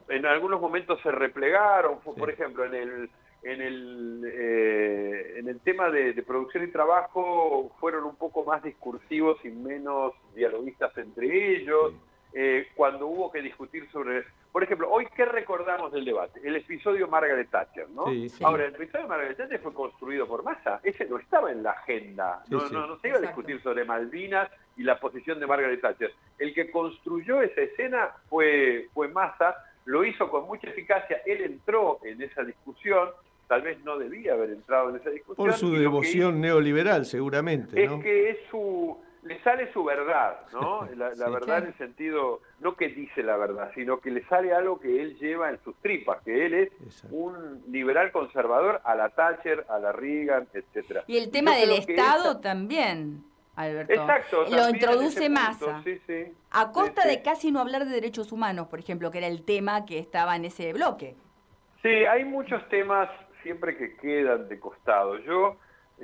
[0.09, 3.11] en algunos momentos se replegaron, por ejemplo, en el
[3.43, 9.39] en el eh, en el tema de, producción y trabajo fueron un poco más discursivos
[9.45, 11.93] y menos dialoguistas entre ellos.
[12.33, 14.25] Eh, cuando hubo que discutir sobre
[14.59, 16.41] por ejemplo, hoy, ¿qué recordamos del debate?
[16.43, 18.07] El episodio Margaret Thatcher, ¿no?
[18.43, 20.81] Ahora, el episodio de Margaret Thatcher fue construido por Massa.
[20.83, 22.43] Ese no estaba en la agenda.
[22.49, 26.13] no, no, no se iba a discutir sobre Malvinas y la posición de Margaret Thatcher.
[26.41, 31.23] El que construyó esa escena fue, fue Massa, lo hizo con mucha eficacia.
[31.25, 33.11] Él entró en esa discusión
[33.47, 35.37] tal vez no debía haber entrado en esa discusión.
[35.47, 37.85] Por su devoción neoliberal, seguramente.
[37.85, 40.89] Es que es su, le sale su verdad, ¿no?
[40.97, 44.81] La, verdad en el sentido, no que dice la verdad, sino que le sale algo
[44.81, 49.67] que él lleva en sus tripas, que él es un liberal conservador a la Thatcher,
[49.69, 51.05] a la Reagan, etcétera.
[51.07, 53.25] Y el tema del Estado también.
[53.55, 53.93] Alberto.
[53.93, 54.45] Exacto.
[54.49, 55.83] Lo introduce Massa.
[55.83, 56.33] Sí, sí.
[56.53, 59.85] A costa de casi no hablar de derechos humanos, por ejemplo, que era el tema
[59.85, 61.17] que estaba en ese bloque.
[61.83, 63.11] Sí, hay muchos temas
[63.43, 65.19] siempre que quedan de costado.
[65.19, 65.57] Yo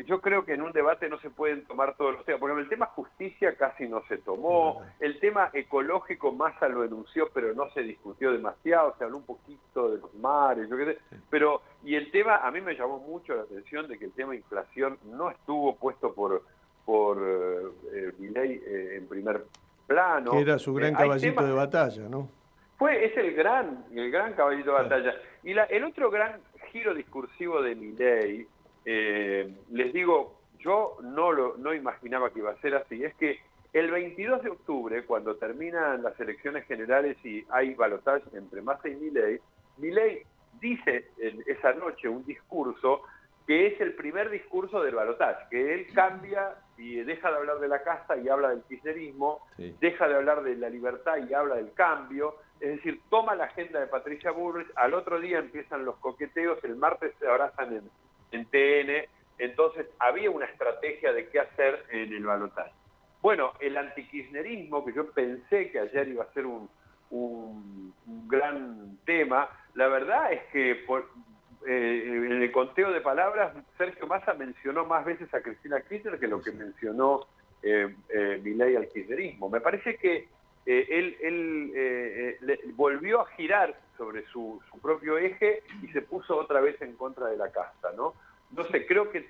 [0.03, 2.41] yo creo que en un debate no se pueden tomar todos los temas.
[2.41, 7.29] Por ejemplo, el tema justicia casi no se tomó, el tema ecológico Massa lo enunció,
[7.33, 10.99] pero no se discutió demasiado, se habló un poquito de los mares, yo qué sé.
[11.31, 14.35] Pero, y el tema, a mí me llamó mucho la atención de que el tema
[14.35, 16.43] inflación no estuvo puesto por,
[16.85, 17.19] por
[17.93, 19.45] eh, Milei eh, en primer
[19.87, 20.33] plano.
[20.33, 22.29] Que era su gran eh, caballito de batalla, ¿no?
[22.77, 25.15] Fue, es el gran, el gran caballito de batalla.
[25.45, 26.41] Y la, el otro gran
[26.73, 28.49] giro discursivo de Milei
[28.85, 33.05] eh, les digo, yo no, lo, no imaginaba que iba a ser así.
[33.05, 33.39] Es que
[33.73, 38.97] el 22 de octubre, cuando terminan las elecciones generales y hay balotaje entre Massa y
[38.97, 39.41] Milei,
[39.79, 40.23] Milei
[40.61, 43.03] dice en esa noche un discurso
[43.47, 47.69] que es el primer discurso del balotaje, que él cambia y deja de hablar de
[47.69, 49.47] la casta y habla del kirchnerismo,
[49.81, 53.81] deja de hablar de la libertad y habla del cambio, es decir, toma la agenda
[53.81, 57.91] de Patricia Bullrich, al otro día empiezan los coqueteos, el martes se abrazan en,
[58.35, 62.73] en TN, entonces había una estrategia de qué hacer en el balotaje.
[63.23, 66.69] Bueno, el antikirchnerismo, que yo pensé que ayer iba a ser un,
[68.27, 71.09] gran tema, la verdad es que por,
[71.67, 76.27] eh, en el conteo de palabras, Sergio Massa mencionó más veces a Cristina Kirchner que
[76.27, 77.27] lo que mencionó
[77.63, 79.49] eh, eh, Milei al kirchnerismo.
[79.49, 80.29] Me parece que
[80.67, 86.61] eh, él, él volvió a girar sobre su, su, propio eje y se puso otra
[86.61, 88.15] vez en contra de la casta, ¿no?
[88.57, 89.27] no creo que,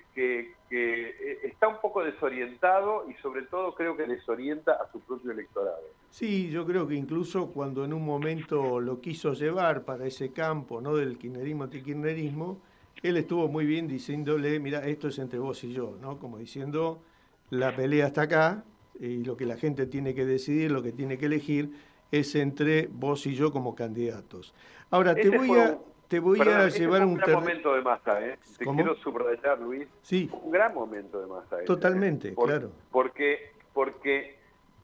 [0.71, 5.83] eh, está un poco desorientado y sobre todo creo que desorienta a su propio electorado.
[6.09, 10.81] Sí, yo creo que incluso cuando en un momento lo quiso llevar para ese campo,
[10.81, 10.95] ¿no?
[10.95, 12.61] Del kirchnerismo antikirchnerismo,
[13.01, 16.17] él estuvo muy bien diciéndole, mira, esto es entre vos y yo, ¿no?
[16.17, 17.01] Como diciendo,
[17.49, 18.63] la pelea está acá
[18.99, 21.71] y lo que la gente tiene que decidir, lo que tiene que elegir,
[22.11, 24.53] es entre vos y yo como candidatos.
[24.89, 25.77] Ahora, te voy a
[26.07, 27.13] te voy a llevar un...
[27.13, 28.37] un gran momento de masa, ¿eh?
[28.57, 29.87] Te quiero subrayar, Luis.
[30.01, 30.29] Sí.
[30.43, 31.61] Un gran momento de masa.
[31.61, 31.65] ¿eh?
[31.65, 32.71] Totalmente, claro.
[32.91, 34.37] Porque, porque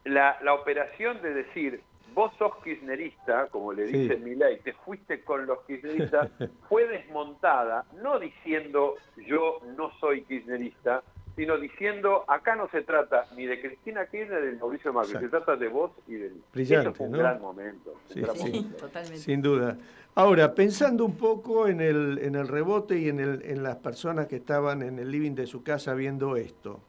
[0.04, 1.82] la, la, operación de decir,
[2.14, 4.22] vos sos kirchnerista, como le dice sí.
[4.22, 6.32] Milei, te fuiste con los kirchneristas,
[6.68, 8.96] fue desmontada, no diciendo
[9.28, 11.04] yo no soy kirchnerista,
[11.36, 15.30] sino diciendo, acá no se trata ni de Cristina Kirchner ni de Mauricio Macri, se
[15.30, 16.42] trata de vos y de mí.
[16.54, 17.96] Brillante, fue un gran momento.
[18.08, 19.20] Sí, sí, Totalmente.
[19.20, 19.78] Sin duda.
[20.16, 24.28] Ahora, pensando un poco en el, en el rebote y en, el, en las personas
[24.28, 26.82] que estaban en el living de su casa viendo esto,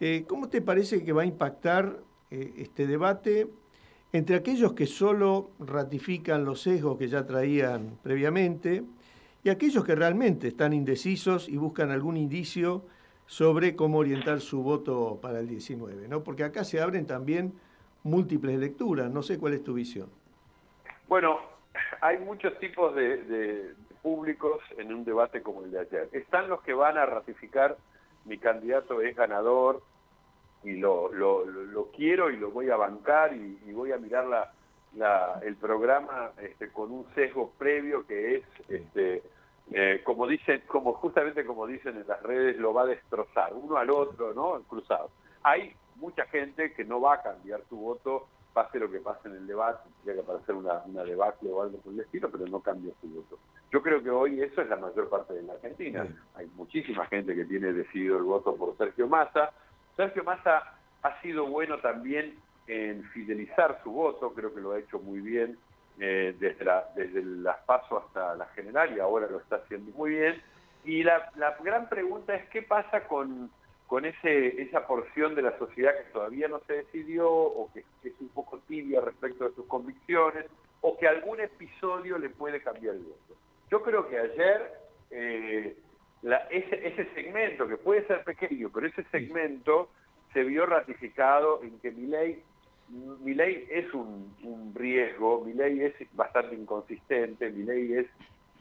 [0.00, 1.98] eh, ¿cómo te parece que va a impactar
[2.30, 3.48] eh, este debate
[4.12, 8.84] entre aquellos que solo ratifican los sesgos que ya traían previamente
[9.42, 12.84] y aquellos que realmente están indecisos y buscan algún indicio
[13.26, 16.08] sobre cómo orientar su voto para el 19?
[16.08, 16.22] ¿no?
[16.22, 17.54] Porque acá se abren también
[18.02, 19.10] múltiples lecturas.
[19.10, 20.08] No sé cuál es tu visión.
[21.08, 21.40] Bueno,
[22.00, 26.08] hay muchos tipos de, públicos en un debate como el de ayer.
[26.12, 27.76] Están los que van a ratificar
[28.26, 29.82] mi candidato es ganador
[30.62, 34.26] y lo, lo, quiero y lo voy a bancar y, voy a mirar
[34.94, 39.22] la, el programa este, con un sesgo previo que es, este,
[39.72, 43.76] eh, como dicen, como justamente como dicen en las redes, lo va a destrozar, uno
[43.76, 44.62] al otro, ¿no?
[44.68, 45.10] Cruzado.
[45.42, 49.36] hay mucha gente que no va a cambiar su voto, pase lo que pase en
[49.36, 52.60] el debate, tendría que aparecer una, una debacle o algo por el estilo, pero no
[52.60, 53.38] cambia su voto.
[53.70, 56.06] Yo creo que hoy eso es la mayor parte de la Argentina.
[56.36, 59.50] Hay muchísima gente que tiene decidido el voto por Sergio Massa.
[59.96, 64.98] Sergio Massa ha sido bueno también en fidelizar su voto, creo que lo ha hecho
[65.00, 65.58] muy bien
[66.00, 70.10] eh, desde, la, desde las pasos hasta la general y ahora lo está haciendo muy
[70.10, 70.42] bien.
[70.84, 73.50] Y la, la gran pregunta es qué pasa con,
[73.86, 78.12] con ese, esa porción de la sociedad que todavía no se decidió o que, es
[78.20, 80.46] un poco tibia respecto de sus convicciones
[80.80, 83.34] o que algún episodio le puede cambiar el voto.
[83.70, 84.72] Yo creo que ayer
[85.10, 85.76] eh,
[86.50, 89.88] ese, ese segmento, que puede ser pequeño, pero ese segmento
[90.32, 92.42] se vio ratificado en que mi ley
[92.88, 98.06] mi ley es un, un riesgo, mi ley es bastante inconsistente, mi ley es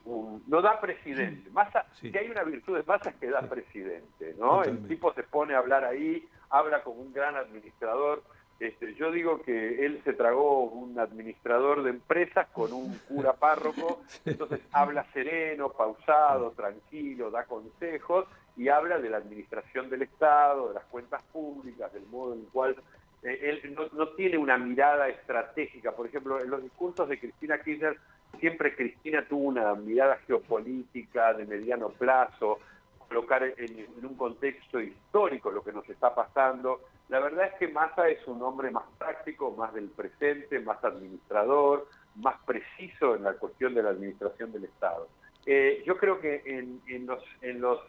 [0.06, 1.50] un, no da presidente.
[1.52, 4.64] Massa, Si hay una virtud de Massa es que da presidente, ¿no?
[4.64, 8.24] El tipo se pone a hablar ahí, habla como un gran administrador.
[8.60, 14.02] Este, yo digo que él se tragó un administrador de empresas con un cura párroco,
[14.26, 20.76] entonces habla sereno, pausado, tranquilo, da consejos y habla de la administración del Estado, de
[20.76, 22.76] las cuentas públicas, del modo en el cual
[23.24, 25.92] eh, él no, tiene una mirada estratégica.
[25.94, 27.98] Por ejemplo, en los discursos de Cristina Kirchner,
[28.40, 32.60] siempre Cristina tuvo una mirada geopolítica de mediano plazo,
[33.08, 36.82] colocar en, un contexto histórico lo que nos está pasando.
[37.10, 41.88] La verdad es que Massa es un hombre más práctico, más del presente, más administrador,
[42.16, 45.08] más preciso en la cuestión de la administración del Estado.
[45.46, 47.80] Eh, yo creo que en, los, en los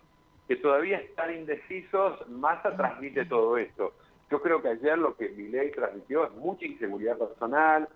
[0.46, 3.94] que todavía están indecisos, Massa transmite todo esto.
[4.30, 7.88] Yo creo que ayer lo que ley transmitió es mucha inseguridad personal,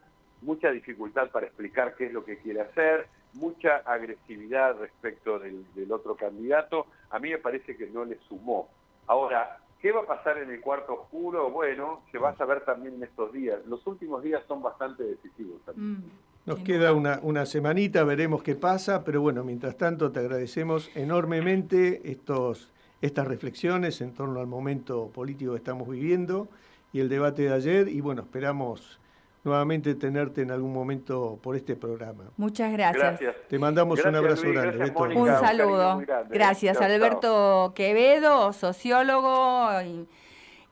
[0.42, 6.16] mucha dificultad para explicar qué es lo que quiere hacer, mucha agresividad respecto del, otro
[6.16, 6.86] candidato.
[7.10, 8.68] A mí me parece que no le sumó.
[9.06, 11.50] Ahora, ¿qué va a pasar en el cuarto oscuro?
[11.50, 13.64] Bueno, se va a saber también en estos días.
[13.66, 15.92] Los últimos días son bastante decisivos también.
[15.92, 16.04] Mm,
[16.46, 22.10] Nos queda una, una semanita, veremos qué pasa, pero bueno, mientras tanto te agradecemos enormemente
[22.10, 26.48] estos estas reflexiones en torno al momento político que estamos viviendo
[26.92, 28.98] y el debate de ayer y bueno, esperamos
[29.44, 32.24] nuevamente tenerte en algún momento por este programa.
[32.36, 33.20] Muchas gracias.
[33.48, 34.92] Te mandamos un abrazo grande.
[35.16, 36.02] un saludo.
[36.28, 39.68] Gracias, Alberto Quevedo, sociólogo.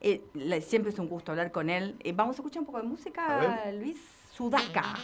[0.01, 0.21] Eh,
[0.61, 1.97] siempre es un gusto hablar con él.
[2.01, 3.99] Eh, vamos a escuchar un poco de música, Luis
[4.33, 4.95] Sudaca.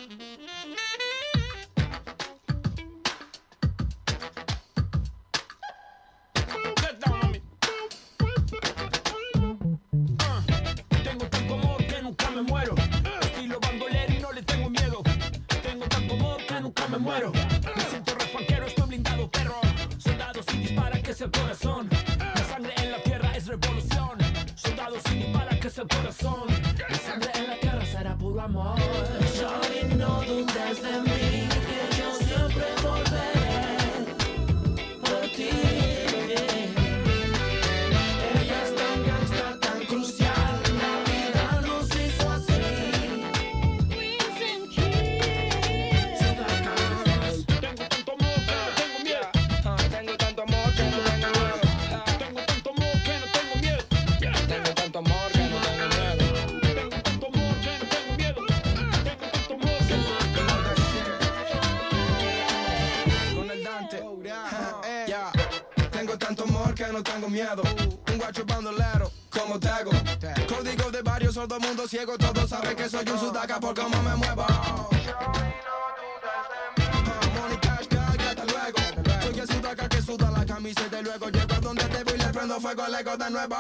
[71.53, 72.17] De todo mundo ciego.
[72.17, 74.47] Todos saben que soy un sudaca por cómo me muevo.
[79.23, 82.19] Soy el sudaca que suda la camiseta y luego llego a donde te voy y
[82.19, 83.57] le prendo fuego al ego de nuevo.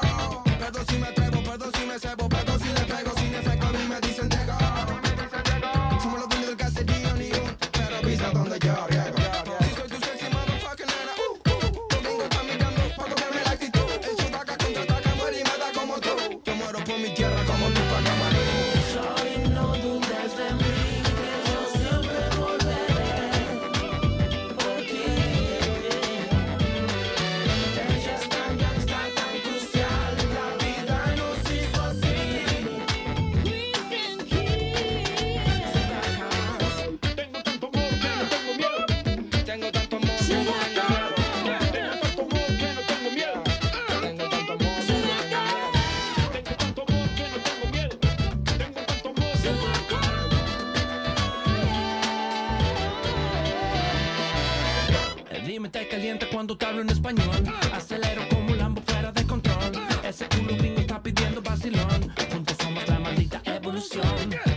[56.33, 57.29] Cuando te hablo en español.
[57.75, 59.73] Acelero como un Lambo fuera de control.
[60.03, 62.11] Ese culo gringo está pidiendo vacilón.
[62.33, 64.52] Juntos somos la maldita evolución.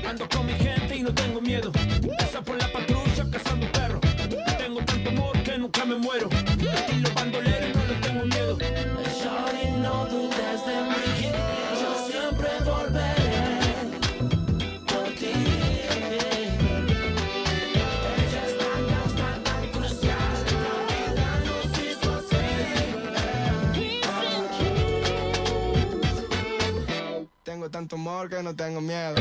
[27.87, 29.13] Tanto amor que no tengo miedo.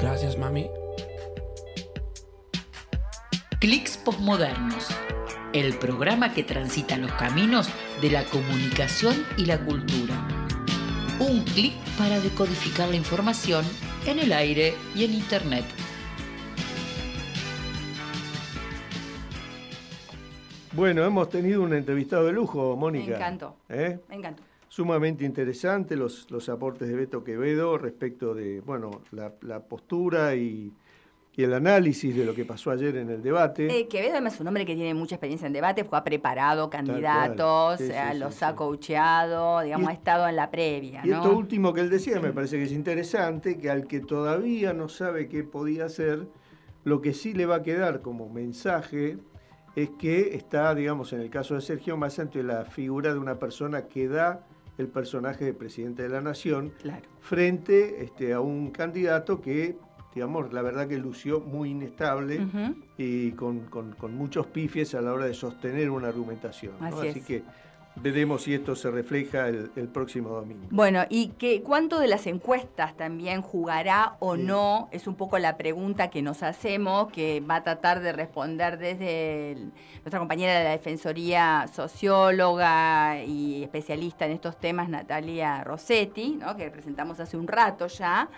[0.00, 0.70] Gracias, mami.
[3.58, 4.86] Clics Postmodernos,
[5.52, 7.68] el programa que transita los caminos
[8.00, 10.26] de la comunicación y la cultura.
[11.18, 13.64] Un clic para decodificar la información
[14.06, 15.64] en el aire y en Internet.
[20.72, 23.10] Bueno, hemos tenido un entrevistado de lujo, Mónica.
[23.10, 23.56] Me encantó.
[23.68, 23.98] ¿Eh?
[24.08, 24.42] Me encantó.
[24.68, 30.72] Sumamente interesante los, los aportes de Beto Quevedo respecto de bueno la, la postura y,
[31.40, 33.66] y el análisis de lo que pasó ayer en el debate.
[33.66, 36.68] Eh, Quevedo además es un hombre que tiene mucha experiencia en debate, porque ha preparado
[36.68, 41.08] candidatos, Sí, sí, eh, sí, los ha coacheado, digamos, ha estado en la previa, Y
[41.08, 41.16] ¿no?
[41.16, 44.88] esto último que él decía me parece que es interesante, que al que todavía no
[44.90, 46.28] sabe qué podía hacer,
[46.84, 49.16] lo que sí le va a quedar como mensaje
[49.76, 53.38] es que está, digamos, en el caso de Sergio más ante la figura de una
[53.38, 54.44] persona que da
[54.76, 56.72] el personaje de presidente de la nación
[57.20, 59.76] frente este, a un candidato que,
[60.14, 62.46] digamos, la verdad que lució muy inestable
[62.98, 66.72] y con, con- con muchos pifies a la hora de sostener una argumentación.
[66.80, 66.86] ¿no?
[66.86, 67.24] Así Así, es.
[67.26, 67.42] que
[67.96, 70.66] veremos si esto se refleja el, el próximo domingo.
[70.70, 75.56] Bueno, y que cuánto de las encuestas también jugará o no, es un poco la
[75.56, 80.64] pregunta que nos hacemos, que va a tratar de responder desde el- nuestra compañera de
[80.64, 86.56] la Defensoría, socióloga y especialista en estos temas, Natalia Rossetti, ¿no?
[86.56, 88.28] que presentamos hace un rato ya.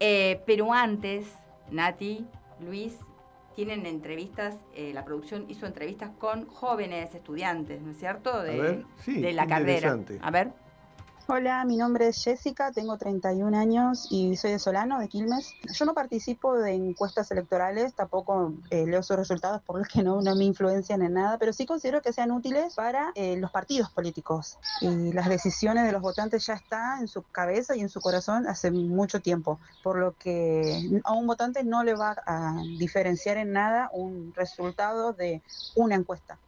[0.00, 1.26] Eh, pero antes,
[1.70, 2.26] Nati,
[2.60, 2.98] Luis,
[3.54, 8.42] tienen entrevistas, eh, la producción hizo entrevistas con jóvenes estudiantes, ¿no es cierto?
[8.42, 9.98] De, ver, sí, de la carrera.
[10.22, 10.52] A ver.
[11.30, 15.52] Hola, mi nombre es Jessica, tengo 31 años y soy de Solano, de Quilmes.
[15.74, 20.22] Yo no participo de encuestas electorales, tampoco eh, leo sus resultados por los que no,
[20.22, 23.90] no me influencian en nada, pero sí considero que sean útiles para eh, los partidos
[23.90, 24.58] políticos.
[24.80, 28.46] Y las decisiones de los votantes ya están en su cabeza y en su corazón
[28.46, 33.52] hace mucho tiempo, por lo que a un votante no le va a diferenciar en
[33.52, 35.42] nada un resultado de
[35.76, 36.38] una encuesta.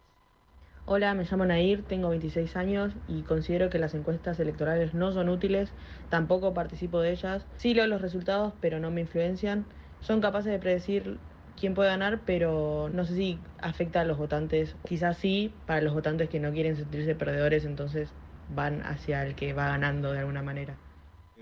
[0.93, 5.29] Hola, me llamo Nair, tengo 26 años y considero que las encuestas electorales no son
[5.29, 5.73] útiles,
[6.09, 7.47] tampoco participo de ellas.
[7.55, 9.69] Sí leo los resultados, pero no me influencian.
[10.01, 11.21] Son capaces de predecir
[11.55, 14.75] quién puede ganar, pero no sé si afecta a los votantes.
[14.83, 18.13] Quizás sí, para los votantes que no quieren sentirse perdedores, entonces
[18.47, 20.77] van hacia el que va ganando de alguna manera.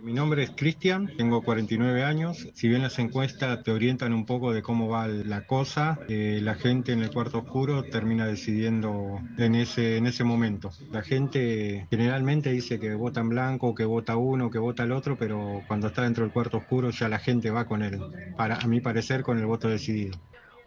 [0.01, 2.47] Mi nombre es Cristian, tengo 49 años.
[2.53, 6.55] Si bien las encuestas te orientan un poco de cómo va la cosa, eh, la
[6.55, 10.71] gente en el cuarto oscuro termina decidiendo en ese, en ese momento.
[10.91, 15.17] La gente generalmente dice que vota en blanco, que vota uno, que vota el otro,
[15.17, 17.99] pero cuando está dentro del cuarto oscuro ya la gente va con él,
[18.37, 20.17] para, a mi parecer, con el voto decidido.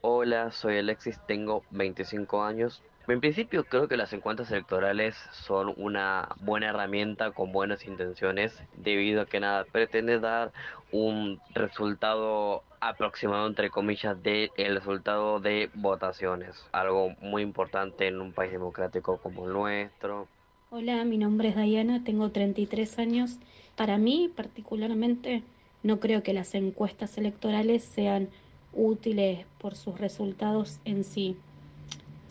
[0.03, 2.83] Hola, soy Alexis, tengo 25 años.
[3.09, 9.23] En principio creo que las encuestas electorales son una buena herramienta con buenas intenciones debido
[9.23, 10.53] a que nada pretende dar
[10.93, 18.53] un resultado aproximado entre comillas del resultado de votaciones, algo muy importante en un país
[18.53, 20.29] democrático como el nuestro.
[20.71, 23.39] Hola, mi nombre es Diana, tengo 33 años.
[23.77, 25.43] Para mí, particularmente,
[25.83, 28.29] no creo que las encuestas electorales sean
[28.73, 31.37] útiles por sus resultados en sí,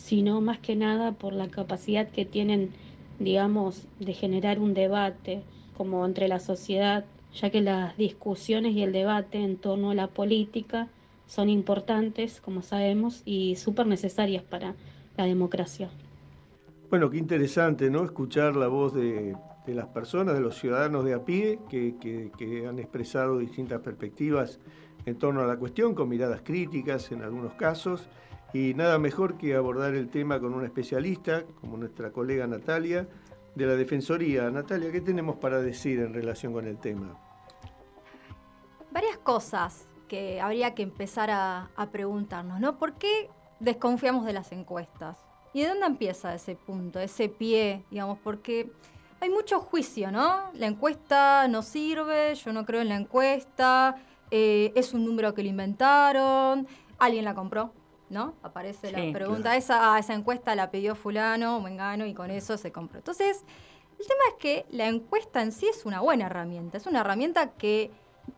[0.04, 2.72] sino más que nada por la capacidad que tienen,
[3.20, 5.44] digamos, de generar un debate
[5.78, 10.08] como entre la sociedad, ya que las discusiones y el debate en torno a la
[10.08, 10.88] política
[11.28, 14.74] son importantes, como sabemos, y súper necesarias para
[15.18, 15.90] la democracia.
[16.90, 18.04] Bueno, qué interesante, ¿no?
[18.04, 19.38] Escuchar la voz de,
[19.68, 24.60] las personas, de los ciudadanos de a pie, que han expresado distintas perspectivas
[25.06, 28.08] en torno a la cuestión, con miradas críticas en algunos casos,
[28.54, 33.08] y nada mejor que abordar el tema con una especialista, como nuestra colega Natalia,
[33.56, 34.50] de la Defensoría.
[34.50, 37.18] Natalia, ¿qué tenemos para decir en relación con el tema?
[38.92, 42.78] Varias cosas que habría que empezar a, preguntarnos, ¿no?
[42.78, 43.30] ¿Por qué
[43.60, 45.18] desconfiamos de las encuestas?
[45.54, 48.20] ¿Y de dónde empieza ese punto, ese pie, digamos?
[48.22, 48.72] Porque
[49.22, 50.52] hay mucho juicio, ¿no?
[50.54, 53.96] La encuesta no sirve, yo no creo en la encuesta,
[54.30, 56.68] eh, es un número que lo inventaron,
[57.00, 57.74] alguien la compró,
[58.12, 58.36] ¿no?
[58.44, 62.72] Aparece la pregunta, esa, ah, esa encuesta la pidió fulano, mengano, y con eso se
[62.72, 63.00] compró.
[63.00, 63.44] Entonces,
[64.00, 67.52] el tema es que la encuesta en sí es una buena herramienta, es una herramienta
[67.52, 67.92] que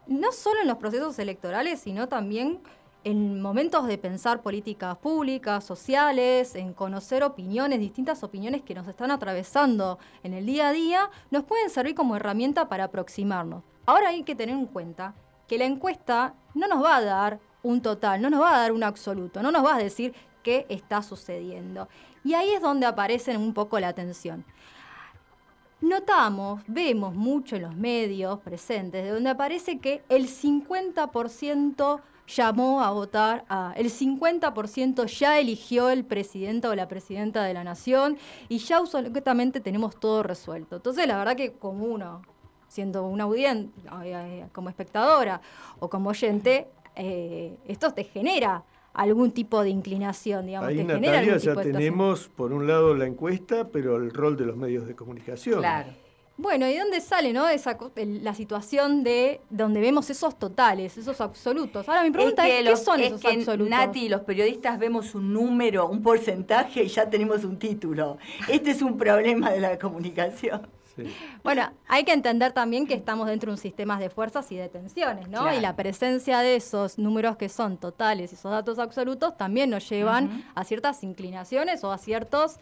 [0.07, 2.61] no solo en los procesos electorales, sino también
[3.03, 9.11] en momentos de pensar políticas públicas, sociales, en conocer opiniones, distintas opiniones que nos están
[9.11, 13.63] atravesando en el día a día, nos pueden servir como herramienta para aproximarnos.
[13.85, 15.15] Ahora hay que tener en cuenta
[15.47, 18.71] que la encuesta no nos va a dar un total, no nos va a dar
[18.71, 21.87] un absoluto, no nos va a decir qué está sucediendo.
[22.23, 24.45] Y ahí es donde aparece un poco la tensión.
[25.81, 32.91] Notamos, vemos mucho en los medios presentes, de donde aparece que el 50% llamó a
[32.91, 33.73] votar a.
[33.75, 39.59] El 50% ya eligió el presidente o la presidenta de la nación y ya absolutamente
[39.59, 40.77] tenemos todo resuelto.
[40.77, 42.21] Entonces, la verdad que como uno,
[42.69, 43.69] siendo una audiencia,
[44.53, 45.41] como espectadora
[45.79, 48.63] o como oyente, eh, esto te genera
[48.93, 50.69] algún tipo de inclinación, digamos.
[50.69, 54.55] Ahí, te Natalia, ya tenemos, por un lado, la encuesta, pero el rol de los
[54.55, 55.59] medios de comunicación.
[55.59, 55.89] Claro.
[56.35, 57.47] Bueno, ¿y dónde sale no?
[57.47, 61.87] Esa, la situación de donde vemos esos totales, esos absolutos?
[61.87, 63.69] Ahora mi pregunta es, ¿qué son esos que, absolutos?
[63.69, 68.17] Nati, los periodistas vemos un número, un porcentaje y ya tenemos un título.
[68.49, 70.67] Este es un problema de la comunicación.
[71.43, 74.69] Bueno, hay que entender también que estamos dentro de un sistema de fuerzas y de
[74.69, 75.53] tensiones, ¿no?
[75.53, 79.89] Y la presencia de esos números que son totales y esos datos absolutos también nos
[79.89, 82.57] llevan a ciertas inclinaciones o a ciertos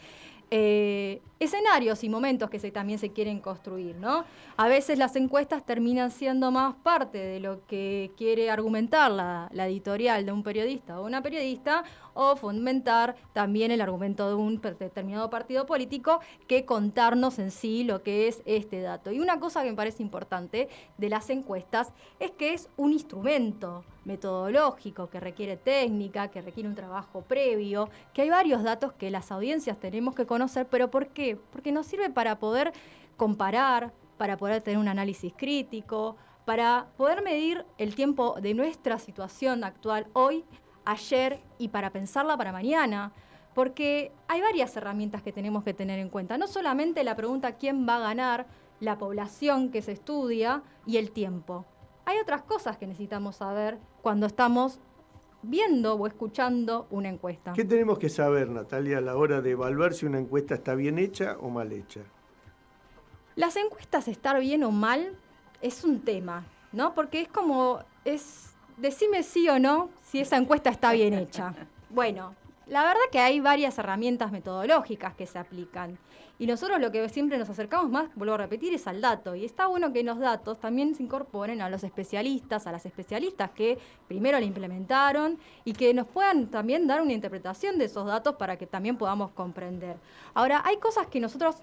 [0.49, 4.25] eh, escenarios y momentos que también se quieren construir, ¿no?
[4.57, 9.67] A veces las encuestas terminan siendo más parte de lo que quiere argumentar la, la
[9.67, 11.83] editorial de un periodista o una periodista
[12.13, 18.03] o fundamentar también el argumento de un determinado partido político que contarnos en sí lo
[18.03, 19.11] que es este dato.
[19.11, 23.83] Y una cosa que me parece importante de las encuestas es que es un instrumento
[24.05, 29.31] metodológico que requiere técnica, que requiere un trabajo previo, que hay varios datos que las
[29.31, 31.30] audiencias tenemos que conocer, pero ¿por qué?
[31.35, 32.73] Porque nos sirve para poder
[33.17, 36.15] comparar, para poder tener un análisis crítico,
[36.45, 40.43] para poder medir el tiempo de nuestra situación actual hoy
[40.85, 43.11] ayer y para pensarla para mañana.
[43.53, 46.37] Porque hay varias herramientas que tenemos que tener en cuenta.
[46.37, 48.47] No solamente la pregunta quién va a ganar,
[48.79, 51.65] la población que se estudia y el tiempo.
[52.05, 54.79] Hay otras cosas que necesitamos saber cuando estamos
[55.43, 57.53] viendo o escuchando una encuesta.
[57.53, 60.99] ¿Qué tenemos que saber, Natalia, a la hora de evaluar si una encuesta está bien
[60.99, 62.01] hecha o mal hecha?
[63.35, 65.15] Las encuestas estar bien o mal
[65.61, 66.93] es un tema, ¿no?
[66.93, 71.53] Porque es como, es decime sí o no si esa encuesta está bien hecha.
[71.93, 72.33] Bueno,
[72.67, 75.97] la verdad que hay varias herramientas metodológicas que se aplican.
[76.39, 79.35] Y nosotros lo que siempre nos acercamos más, vuelvo a repetir, es al dato.
[79.35, 83.51] Y está bueno que los datos también se incorporen a los especialistas, a las especialistas
[83.51, 88.35] que primero la implementaron y que nos puedan también dar una interpretación de esos datos
[88.37, 89.97] para que también podamos comprender.
[90.33, 91.57] Ahora, hay cosas que nosotros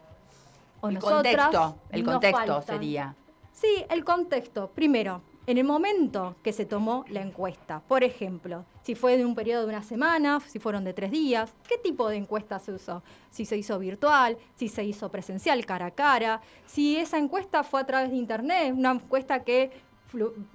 [0.80, 3.16] o el contexto, el contexto sería.
[3.52, 4.70] Sí, el contexto.
[4.72, 7.80] Primero, en el momento que se tomó la encuesta.
[7.88, 11.54] Por ejemplo, si fue de un periodo de una semana, si fueron de tres días,
[11.66, 13.02] ¿qué tipo de encuesta se usó?
[13.30, 17.80] Si se hizo virtual, si se hizo presencial cara a cara, si esa encuesta fue
[17.80, 19.70] a través de internet, una encuesta que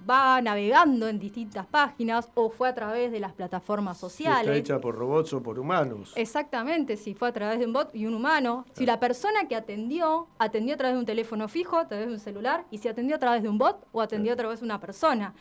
[0.08, 4.42] va navegando en distintas páginas o fue a través de las plataformas sociales.
[4.42, 6.12] está hecha por robots o por humanos.
[6.16, 8.64] Exactamente, si fue a través de un bot y un humano.
[8.72, 12.14] Si la persona que atendió, atendió a través de un teléfono fijo, a través de
[12.14, 14.66] un celular, y si atendió a través de un bot o atendió a través de
[14.66, 15.34] una persona.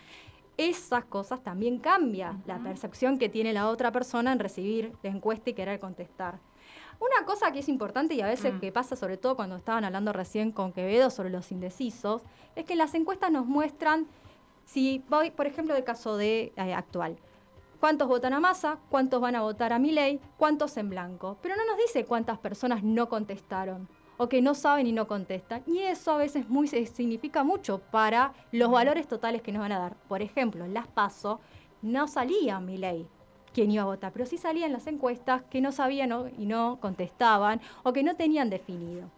[0.56, 5.50] Esas cosas también cambian la percepción que tiene la otra persona en recibir la encuesta
[5.50, 6.40] y querer contestar.
[7.04, 8.60] Una cosa que es importante y a veces mm.
[8.62, 12.22] que pasa, sobre todo cuando estaban hablando recién con Quevedo sobre los indecisos,
[12.56, 14.08] es que las encuestas nos muestran,
[14.64, 17.18] si voy, por ejemplo, el caso de eh, actual,
[17.82, 21.38] cuántos votan a masa, cuántos van a votar a mi ley, cuántos en blanco.
[21.42, 25.62] Pero no nos dice cuántas personas no contestaron o que no saben y no contestan.
[25.68, 29.80] Y eso a veces muy, significa mucho para los valores totales que nos van a
[29.80, 29.98] dar.
[30.08, 31.42] Por ejemplo, en las PASO
[31.82, 33.10] no salía mi ley
[33.54, 37.62] quién iba a votar, pero sí salían las encuestas que no sabían y no contestaban
[37.84, 39.10] o que no tenían definido.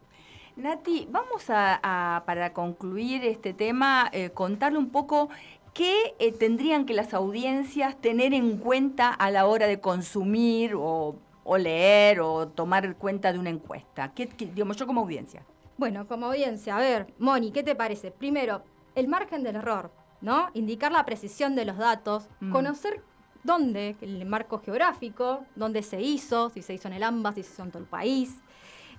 [0.56, 5.30] Nati, vamos a, para concluir este tema, eh, contarle un poco
[5.74, 11.18] qué eh, tendrían que las audiencias tener en cuenta a la hora de consumir o,
[11.58, 14.14] leer o tomar cuenta de una encuesta.
[14.14, 15.44] ¿Qué, digamos yo como audiencia?
[15.78, 18.12] Bueno, como audiencia, a ver, Moni, ¿qué te parece?
[18.12, 18.64] Primero,
[18.96, 20.50] el margen del error, ¿no?
[20.54, 22.52] Indicar la precisión de los datos, mm.
[22.54, 23.04] conocer
[23.46, 27.54] dónde, el marco geográfico, dónde se hizo, si se hizo en el AMBA, si se
[27.54, 28.36] hizo en todo el país.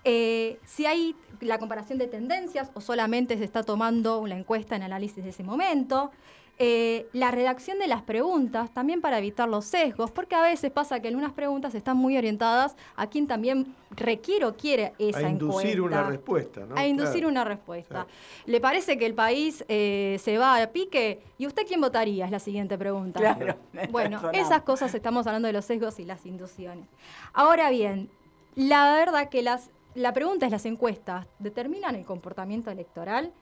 [0.05, 4.84] Eh, si hay la comparación de tendencias o solamente se está tomando una encuesta en
[4.84, 6.12] análisis de ese momento.
[6.59, 11.01] Eh, la redacción de las preguntas, también para evitar los sesgos, porque a veces pasa
[11.01, 15.29] que algunas preguntas están muy orientadas a quien también requiere o quiere esa encuesta.
[15.29, 16.75] A inducir una respuesta, ¿no?
[16.77, 18.07] A inducir una respuesta.
[18.47, 21.23] ¿Le parece que el país eh, se va a pique?
[21.37, 22.25] ¿Y usted quién votaría?
[22.25, 23.21] Es la siguiente pregunta.
[23.21, 23.57] Claro.
[23.91, 26.89] Bueno, esas cosas estamos hablando de los sesgos y las inducciones.
[27.35, 28.09] Ahora bien,
[28.55, 33.35] la verdad que las, la pregunta es las encuestas, ¿determinan el comportamiento electoral?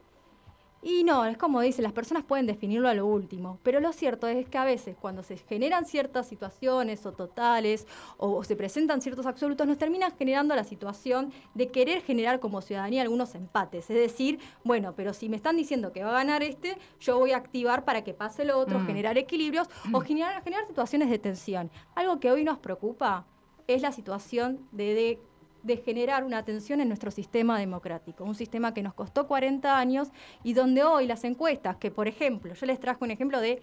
[0.86, 4.28] Y no, es como dice, las personas pueden definirlo a lo último, pero lo cierto
[4.28, 7.86] es que a veces cuando se generan ciertas situaciones o totales
[8.18, 13.00] o, se presentan ciertos absolutos, nos termina generando la situación de querer generar como ciudadanía
[13.00, 13.88] algunos empates.
[13.88, 17.32] Es decir, bueno, pero si me están diciendo que va a ganar este, yo voy
[17.32, 18.86] a activar para que pase lo otro, Mm.
[18.86, 21.70] generar equilibrios o generar, generar situaciones de tensión.
[21.94, 23.24] Algo que hoy nos preocupa
[23.66, 25.18] es la situación de, de
[25.64, 30.08] de generar una tensión en nuestro sistema democrático, un sistema que nos costó 40 años
[30.44, 33.60] y donde hoy las encuestas, que por ejemplo, yo les trajo un ejemplo de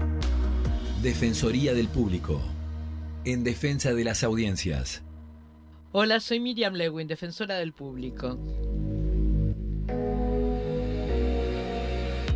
[1.01, 2.41] Defensoría del Público.
[3.23, 5.03] En defensa de las audiencias.
[5.93, 8.37] Hola, soy Miriam Lewin, defensora del público.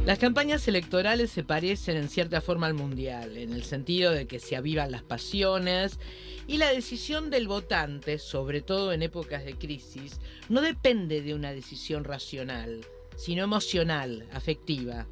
[0.06, 4.40] Las campañas electorales se parecen en cierta forma al mundial, en el sentido de que
[4.40, 5.98] se avivan las pasiones
[6.46, 11.54] y la decisión del votante, sobre todo en épocas de crisis, no depende de una
[11.54, 12.82] decisión racional,
[13.16, 15.08] sino emocional, afectiva.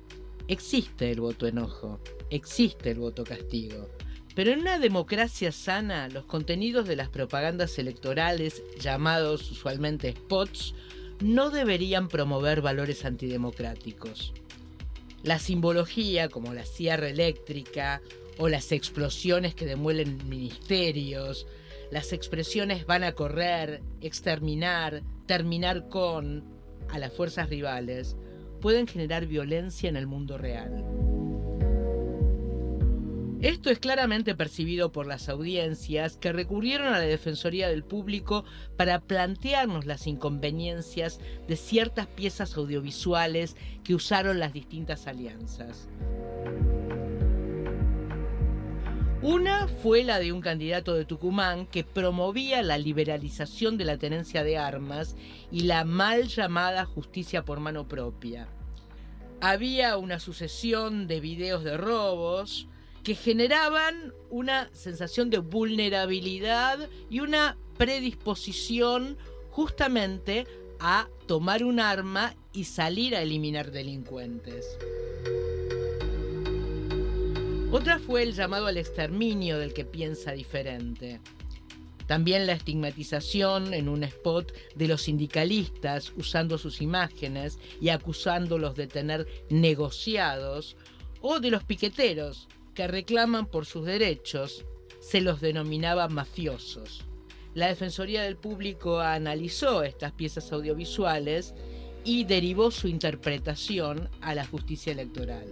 [0.50, 3.88] Existe el voto enojo, existe el voto castigo.
[4.36, 10.76] Pero en una democracia sana, los contenidos de las propagandas electorales, llamados usualmente spots,
[11.22, 14.34] no deberían promover valores antidemocráticos.
[15.24, 18.02] La simbología, como la sierra eléctrica
[18.38, 21.46] o las explosiones que demuelen ministerios,
[21.92, 26.44] las expresiones van a correr, exterminar, terminar con
[26.90, 28.16] a las fuerzas rivales,
[28.62, 31.31] pueden generar violencia en el mundo real.
[33.42, 38.46] Esto es claramente percibido por las audiencias que recurrieron a la Defensoría del Público
[38.78, 45.90] para plantearnos las inconveniencias de ciertas piezas audiovisuales que usaron las distintas alianzas.
[49.24, 54.44] Una fue la de un candidato de Tucumán que promovía la liberalización de la tenencia
[54.44, 55.16] de armas
[55.52, 58.48] y la mal llamada justicia por mano propia.
[59.40, 62.68] Había una sucesión de videos de robos,
[63.04, 69.18] que generaban una sensación de vulnerabilidad y una predisposición
[69.50, 70.46] justamente
[70.80, 74.66] a tomar un arma y salir a eliminar delincuentes.
[77.72, 81.22] Otra fue el llamado al exterminio del que piensa diferente.
[82.06, 88.88] También la estigmatización en un spot de los sindicalistas usando sus imágenes y acusándolos de
[88.88, 90.76] tener negociados,
[91.22, 94.66] o de los piqueteros que reclaman por sus derechos,
[95.00, 97.04] se los denominaba mafiosos.
[97.54, 101.54] La Defensoría del Público analizó estas piezas audiovisuales
[102.06, 105.46] y derivó su interpretación a la justicia electoral.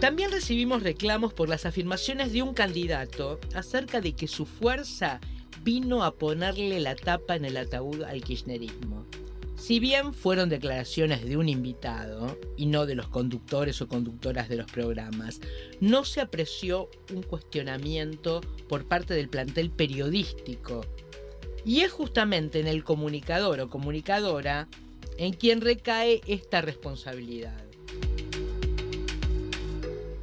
[0.00, 5.20] También recibimos reclamos por las afirmaciones de un candidato acerca de que su fuerza
[5.62, 9.06] vino a ponerle la tapa en el ataúd al kirchnerismo.
[9.56, 14.56] Si bien fueron declaraciones de un invitado y no de los conductores o conductoras de
[14.56, 15.40] los programas,
[15.80, 20.84] no se apreció un cuestionamiento por parte del plantel periodístico.
[21.64, 24.68] Y es justamente en el comunicador o comunicadora
[25.18, 27.66] en quien recae esta responsabilidad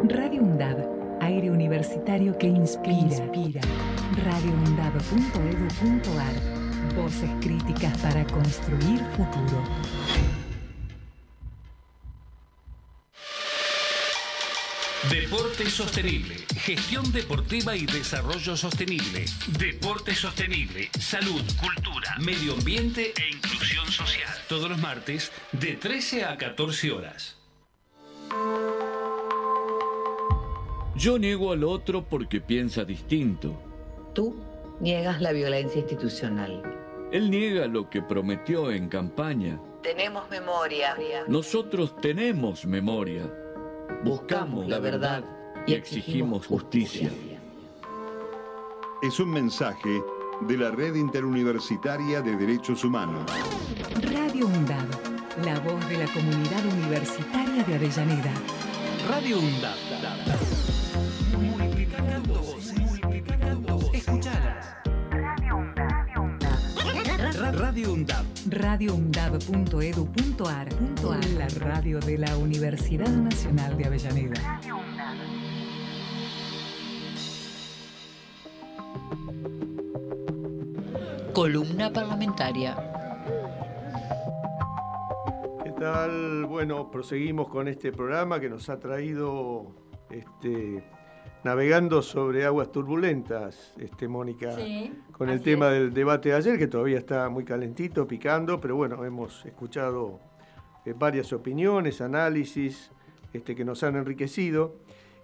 [0.04, 0.97] Radio UNDAD,
[1.28, 2.96] aire universitario que inspira.
[2.96, 3.60] inspira.
[4.24, 6.34] radioundad.edu.ar.
[6.96, 9.62] Voces críticas para construir futuro.
[15.10, 19.26] Deporte sostenible, gestión deportiva y desarrollo sostenible.
[19.58, 24.34] Deporte sostenible, salud, cultura, medio ambiente e inclusión social.
[24.48, 27.36] Todos los martes de 13 a 14 horas.
[30.98, 33.52] Yo niego al otro porque piensa distinto.
[34.14, 34.34] Tú
[34.80, 36.60] niegas la violencia institucional.
[37.12, 39.60] Él niega lo que prometió en campaña.
[39.80, 40.96] Tenemos memoria.
[41.28, 43.32] Nosotros tenemos memoria.
[44.02, 45.24] Buscamos la verdad
[45.68, 47.12] y exigimos justicia.
[49.00, 50.02] Es un mensaje
[50.48, 53.22] de la Red Interuniversitaria de Derechos Humanos.
[54.02, 54.88] Radio UNDAD,
[55.44, 58.32] la voz de la comunidad universitaria de Avellaneda.
[59.08, 60.37] Radio UNDAD.
[67.78, 67.94] Radio
[68.50, 70.68] radioundad.edu.ar.
[71.36, 74.60] La radio de la Universidad Nacional de Avellaneda.
[81.32, 82.76] Columna parlamentaria.
[85.62, 86.46] ¿Qué tal?
[86.46, 89.68] Bueno, proseguimos con este programa que nos ha traído
[90.10, 90.82] este,
[91.44, 95.74] navegando sobre aguas turbulentas, este, Mónica, Sí, con el tema es.
[95.74, 100.20] del debate de ayer, que todavía está muy calentito, picando, pero bueno, hemos escuchado
[100.84, 102.90] eh, varias opiniones, análisis
[103.32, 104.76] este, que nos han enriquecido.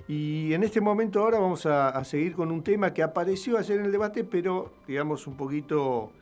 [0.07, 3.79] Y en este momento ahora vamos a, a seguir con un tema que apareció ayer
[3.81, 6.13] en el debate, pero digamos un poquito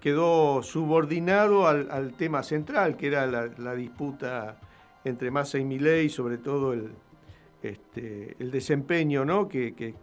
[0.00, 4.58] quedó subordinado al, al tema central, que era la, la disputa
[5.04, 6.92] entre Massa y Milei, sobre todo el,
[7.62, 9.48] este, el desempeño ¿no?
[9.48, 9.94] que,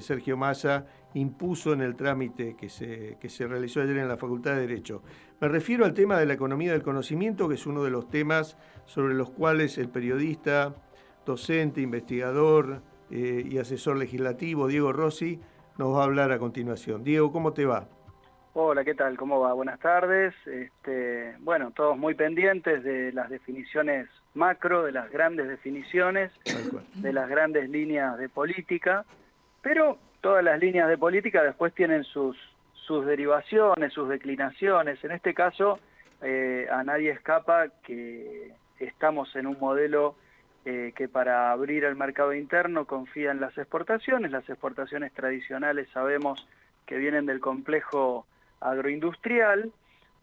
[0.00, 4.54] Sergio Massa impuso en el trámite que se, que se realizó ayer en la Facultad
[4.54, 5.02] de Derecho.
[5.40, 8.56] Me refiero al tema de la economía del conocimiento, que es uno de los temas
[8.84, 10.74] sobre los cuales el periodista,
[11.24, 15.40] docente, investigador eh, y asesor legislativo Diego Rossi
[15.78, 17.04] nos va a hablar a continuación.
[17.04, 17.88] Diego, ¿cómo te va?
[18.58, 19.18] Hola, ¿qué tal?
[19.18, 19.52] ¿Cómo va?
[19.52, 20.34] Buenas tardes.
[20.46, 26.32] Este, bueno, todos muy pendientes de las definiciones macro, de las grandes definiciones,
[26.94, 29.04] de las grandes líneas de política,
[29.60, 32.34] pero todas las líneas de política después tienen sus,
[32.72, 35.04] sus derivaciones, sus declinaciones.
[35.04, 35.78] En este caso,
[36.22, 40.16] eh, a nadie escapa que estamos en un modelo
[40.64, 44.30] eh, que para abrir el mercado interno confía en las exportaciones.
[44.30, 46.48] Las exportaciones tradicionales sabemos
[46.86, 48.24] que vienen del complejo
[48.60, 49.72] agroindustrial.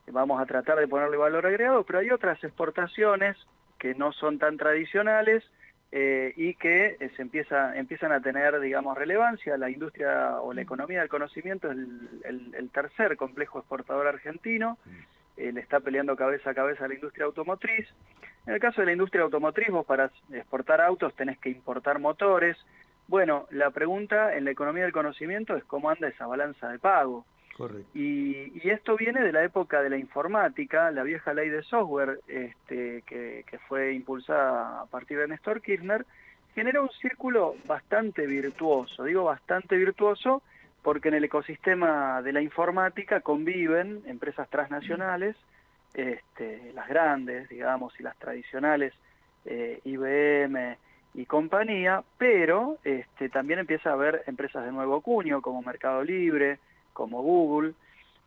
[0.07, 3.37] Vamos a tratar de ponerle valor agregado, pero hay otras exportaciones
[3.79, 5.43] que no son tan tradicionales
[5.91, 9.57] eh, y que eh, se empieza, empiezan a tener, digamos, relevancia.
[9.57, 11.77] La industria o la economía del conocimiento es
[12.25, 14.77] el tercer complejo exportador argentino.
[15.35, 17.87] Eh, le está peleando cabeza a cabeza a la industria automotriz.
[18.45, 22.57] En el caso de la industria automotriz, vos para exportar autos tenés que importar motores.
[23.07, 27.25] Bueno, la pregunta en la economía del conocimiento es cómo anda esa balanza de pago.
[27.93, 33.03] Y, esto viene de la época de la informática, la vieja ley de software este,
[33.05, 36.05] que, que fue impulsada a partir de Néstor Kirchner,
[36.55, 39.03] genera un círculo bastante virtuoso.
[39.03, 40.41] Digo bastante virtuoso
[40.81, 45.35] porque en el ecosistema de la informática conviven empresas transnacionales,
[45.93, 48.93] este, las grandes, digamos, y las tradicionales,
[49.45, 50.77] eh, IBM
[51.13, 56.59] y compañía, pero este, también empieza a haber empresas de nuevo cuño como Mercado Libre,
[56.93, 57.73] como Google,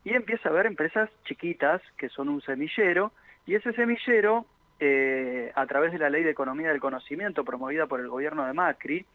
[0.03, 3.11] y empieza a haber empresas chiquitas que son un semillero,
[3.45, 4.45] y ese semillero,
[4.79, 8.53] eh, a través de la Ley de Economía del Conocimiento promovida por el gobierno de
[8.53, 9.05] Macri,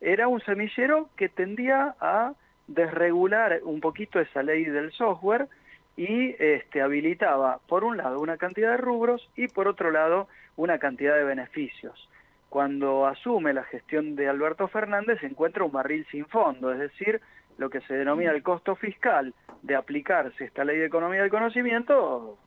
[0.00, 2.34] era un semillero que tendía a
[2.68, 5.48] desregular un poquito esa ley del software
[5.96, 10.78] y este, habilitaba, por un lado, una cantidad de rubros y por otro lado, una
[10.78, 12.08] cantidad de beneficios.
[12.48, 17.20] Cuando asume la gestión de Alberto Fernández se encuentra un barril sin fondo, es decir,
[17.58, 22.38] lo que se denomina el costo fiscal de aplicarse esta ley de economía del conocimiento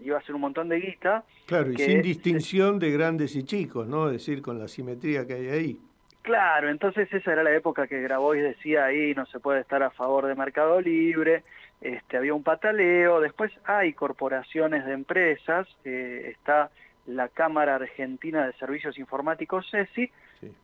[0.00, 1.24] iba a ser un montón de guita.
[1.46, 4.06] Claro, y sin distinción de grandes y chicos, ¿no?
[4.06, 5.80] Es decir, con la simetría que hay ahí.
[6.22, 9.90] Claro, entonces esa era la época que Grabois decía ahí, no se puede estar a
[9.90, 11.42] favor de Mercado Libre,
[11.80, 16.70] este, había un pataleo, después hay corporaciones de empresas, eh, está
[17.06, 20.10] la Cámara Argentina de Servicios Informáticos, CESI,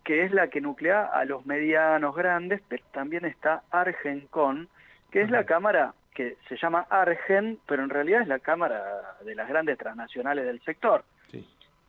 [0.05, 4.69] que es la que nuclea a los medianos grandes, pero también está Argencon,
[5.11, 9.35] que es la cámara que se llama Argen, pero en realidad es la cámara de
[9.35, 11.05] las grandes transnacionales del sector.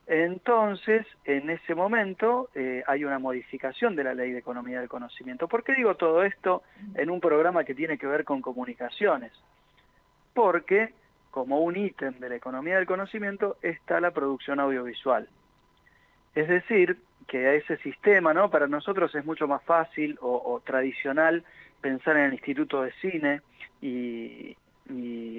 [0.08, 5.48] Entonces, en ese momento eh, hay una modificación de la ley de economía del conocimiento.
[5.48, 6.62] ¿Por qué digo todo esto
[6.94, 9.32] en un programa que tiene que ver con comunicaciones?
[10.34, 10.94] Porque
[11.32, 15.28] como un ítem de la economía del conocimiento está la producción audiovisual.
[16.36, 18.50] Es decir, que a ese sistema, ¿no?
[18.50, 21.44] Para nosotros es mucho más fácil o, tradicional
[21.82, 23.42] pensar en el Instituto de Cine
[23.82, 24.58] y,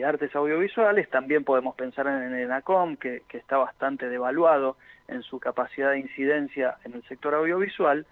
[0.05, 4.77] artes audiovisuales, también podemos pensar en el ENACOM, que, que, está bastante devaluado
[5.09, 8.07] en su capacidad de incidencia en el sector audiovisual,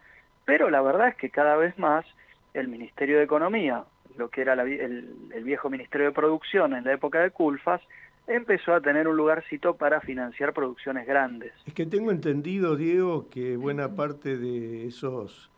[0.45, 2.05] pero la verdad es que cada vez más
[2.53, 3.85] el Ministerio de Economía,
[4.17, 7.81] lo que era el, el, viejo Ministerio de Producción en la época de Culfas,
[8.27, 11.53] empezó a tener un lugarcito para financiar producciones grandes.
[11.67, 15.51] Es que tengo entendido, Diego, que buena parte de esos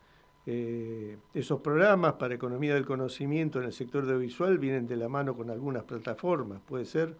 [0.49, 5.35] eh, esos programas para economía del conocimiento en el sector audiovisual vienen de la mano
[5.35, 7.15] con algunas plataformas, ¿puede ser?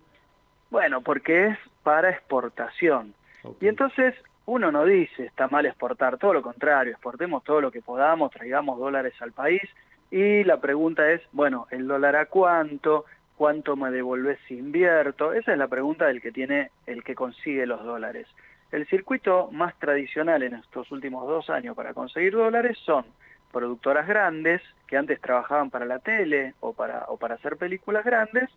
[0.69, 3.13] Bueno, porque es para exportación.
[3.59, 7.81] Y entonces uno no dice está mal exportar, todo lo contrario, exportemos todo lo que
[7.81, 9.61] podamos, traigamos dólares al país
[10.09, 13.03] y la pregunta es, bueno, ¿el dólar a cuánto?
[13.37, 15.31] ¿Cuánto me devolvés si invierto?
[15.31, 18.27] Esa es la pregunta del que tiene el que consigue los dólares.
[18.71, 23.05] El circuito más tradicional en estos últimos dos años para conseguir dólares son
[23.51, 28.49] productoras grandes que antes trabajaban para la tele o para, o para hacer películas grandes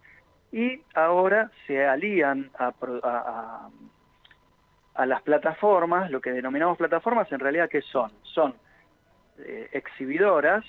[0.50, 2.72] y ahora se alían a,
[4.94, 8.10] a, las plataformas, lo que denominamos plataformas en realidad ¿qué son?
[8.22, 8.54] Son
[9.40, 10.64] eh, exhibidoras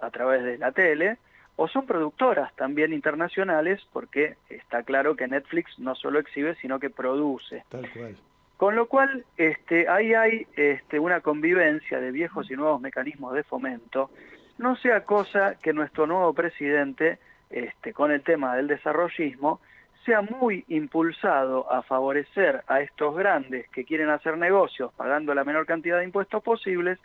[0.00, 1.18] a través de la tele
[1.56, 6.90] o son productoras también internacionales porque está claro que Netflix no solo exhibe sino que
[6.90, 7.64] produce.
[7.70, 8.16] Tal cual.
[8.56, 13.42] Con lo cual, este, ahí hay este, una convivencia de viejos y nuevos mecanismos de
[13.42, 14.10] fomento,
[14.56, 17.18] no sea cosa que nuestro nuevo presidente,
[17.50, 19.60] este, con el tema del desarrollismo,
[20.06, 25.66] sea muy impulsado a favorecer a estos grandes que quieren hacer negocios pagando la menor
[25.66, 26.98] cantidad de impuestos posibles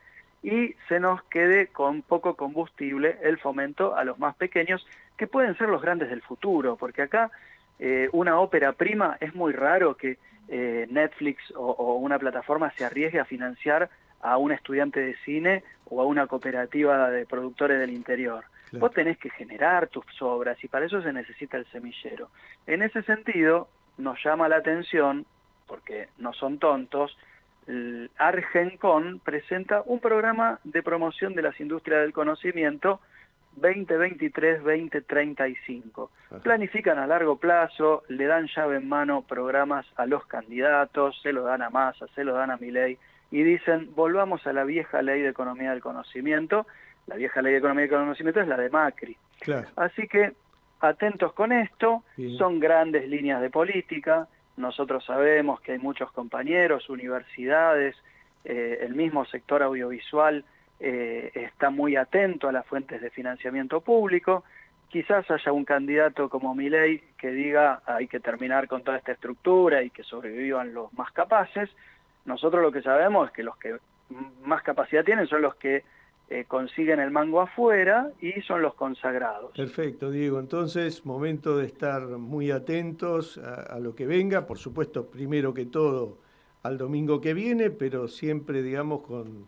[0.43, 4.85] y se nos quede con poco combustible el fomento a los más pequeños,
[5.17, 7.31] que pueden ser los grandes del futuro, porque acá
[7.79, 10.17] eh, una ópera prima es muy raro que
[10.47, 13.89] eh, Netflix o, una plataforma se arriesgue a financiar
[14.21, 18.45] a un estudiante de cine o a una cooperativa de productores del interior.
[18.73, 22.29] Vos tenés que generar tus obras y para eso se necesita el semillero.
[22.67, 23.67] En ese sentido,
[23.97, 25.25] nos llama la atención,
[25.67, 27.17] porque no son tontos,
[28.17, 33.01] Argencon presenta un programa de promoción de las industrias del conocimiento
[33.59, 36.09] 2023-2035.
[36.43, 41.43] Planifican a largo plazo, le dan llave en mano programas a los candidatos, se lo
[41.43, 42.97] dan a Massa, se lo dan a Milei
[43.29, 46.65] y dicen, volvamos a la vieja ley de economía del conocimiento.
[47.07, 49.17] La vieja ley de economía del conocimiento es la de Macri.
[49.75, 50.33] Así que
[50.79, 52.03] atentos con esto,
[52.37, 57.95] son grandes líneas de política, nosotros sabemos que hay muchos compañeros, universidades,
[58.43, 60.43] eh, el mismo sector audiovisual
[60.79, 64.43] eh, está muy atento a las fuentes de financiamiento público.
[64.89, 69.83] Quizás haya un candidato como Milei que diga hay que terminar con toda esta estructura
[69.83, 71.69] y que sobrevivan los más capaces.
[72.25, 73.77] Nosotros lo que sabemos es que los que
[74.43, 75.83] más capacidad tienen son los que
[76.33, 79.51] eh, consiguen el mango afuera y son los consagrados.
[79.53, 80.39] Perfecto, Diego.
[80.39, 84.47] Entonces, momento de estar muy atentos a, lo que venga.
[84.47, 86.19] Por supuesto, primero que todo
[86.63, 89.45] al domingo que viene, pero siempre, digamos, con,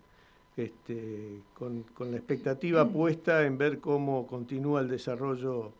[0.58, 5.72] este, con, con la expectativa puesta en ver cómo continúa el desarrollo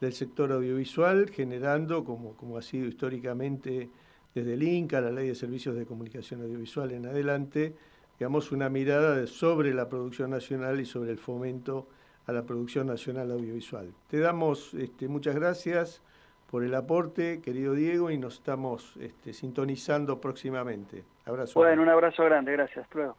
[0.00, 3.90] del sector audiovisual, generando, como, como ha sido históricamente
[4.32, 7.74] desde el INCA, la Ley de Servicios de Comunicación Audiovisual en adelante,
[8.22, 11.88] digamos, una mirada sobre la producción nacional y sobre el fomento
[12.28, 13.92] a la producción nacional audiovisual.
[14.06, 16.00] Te damos este, muchas gracias
[16.48, 21.02] por el aporte, querido Diego, y nos estamos este, sintonizando próximamente.
[21.24, 21.58] Abrazo.
[21.58, 22.86] Bueno, un abrazo grande, gracias.
[22.94, 23.16] luego.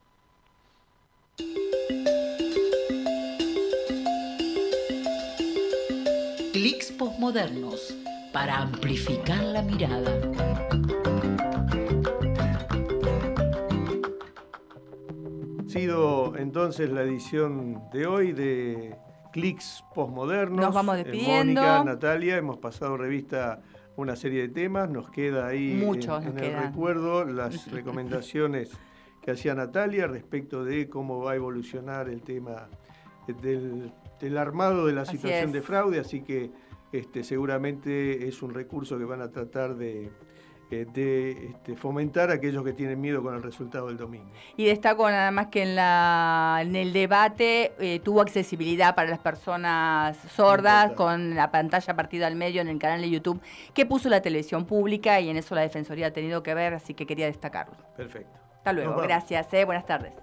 [6.53, 7.93] clics posmodernos
[8.31, 10.52] para amplificar la mirada.
[15.73, 18.95] Sido entonces la edición de hoy de
[19.31, 20.59] Clics Postmodernos.
[20.59, 21.61] Nos vamos eh, despidiendo.
[21.61, 23.61] Mónica, Natalia, hemos pasado revista
[23.95, 28.71] una serie de temas, nos queda ahí Mucho, en, el recuerdo las recomendaciones
[29.21, 32.67] que hacía Natalia respecto de cómo va a evolucionar el tema
[33.27, 36.49] del el armado de la situación de fraude, así que
[36.91, 40.11] este, seguramente es un recurso que van a tratar de,
[40.69, 44.29] de este, fomentar a aquellos que tienen miedo con el resultado del domingo.
[44.57, 49.19] Y destaco nada más que en, la, en el debate eh, tuvo accesibilidad para las
[49.19, 53.41] personas sordas con la pantalla partida al medio en el canal de YouTube
[53.73, 56.93] que puso la televisión pública y en eso la Defensoría ha tenido que ver, así
[56.93, 57.75] que quería destacarlo.
[57.95, 58.39] Perfecto.
[58.57, 60.13] Hasta luego, gracias, eh, buenas tardes.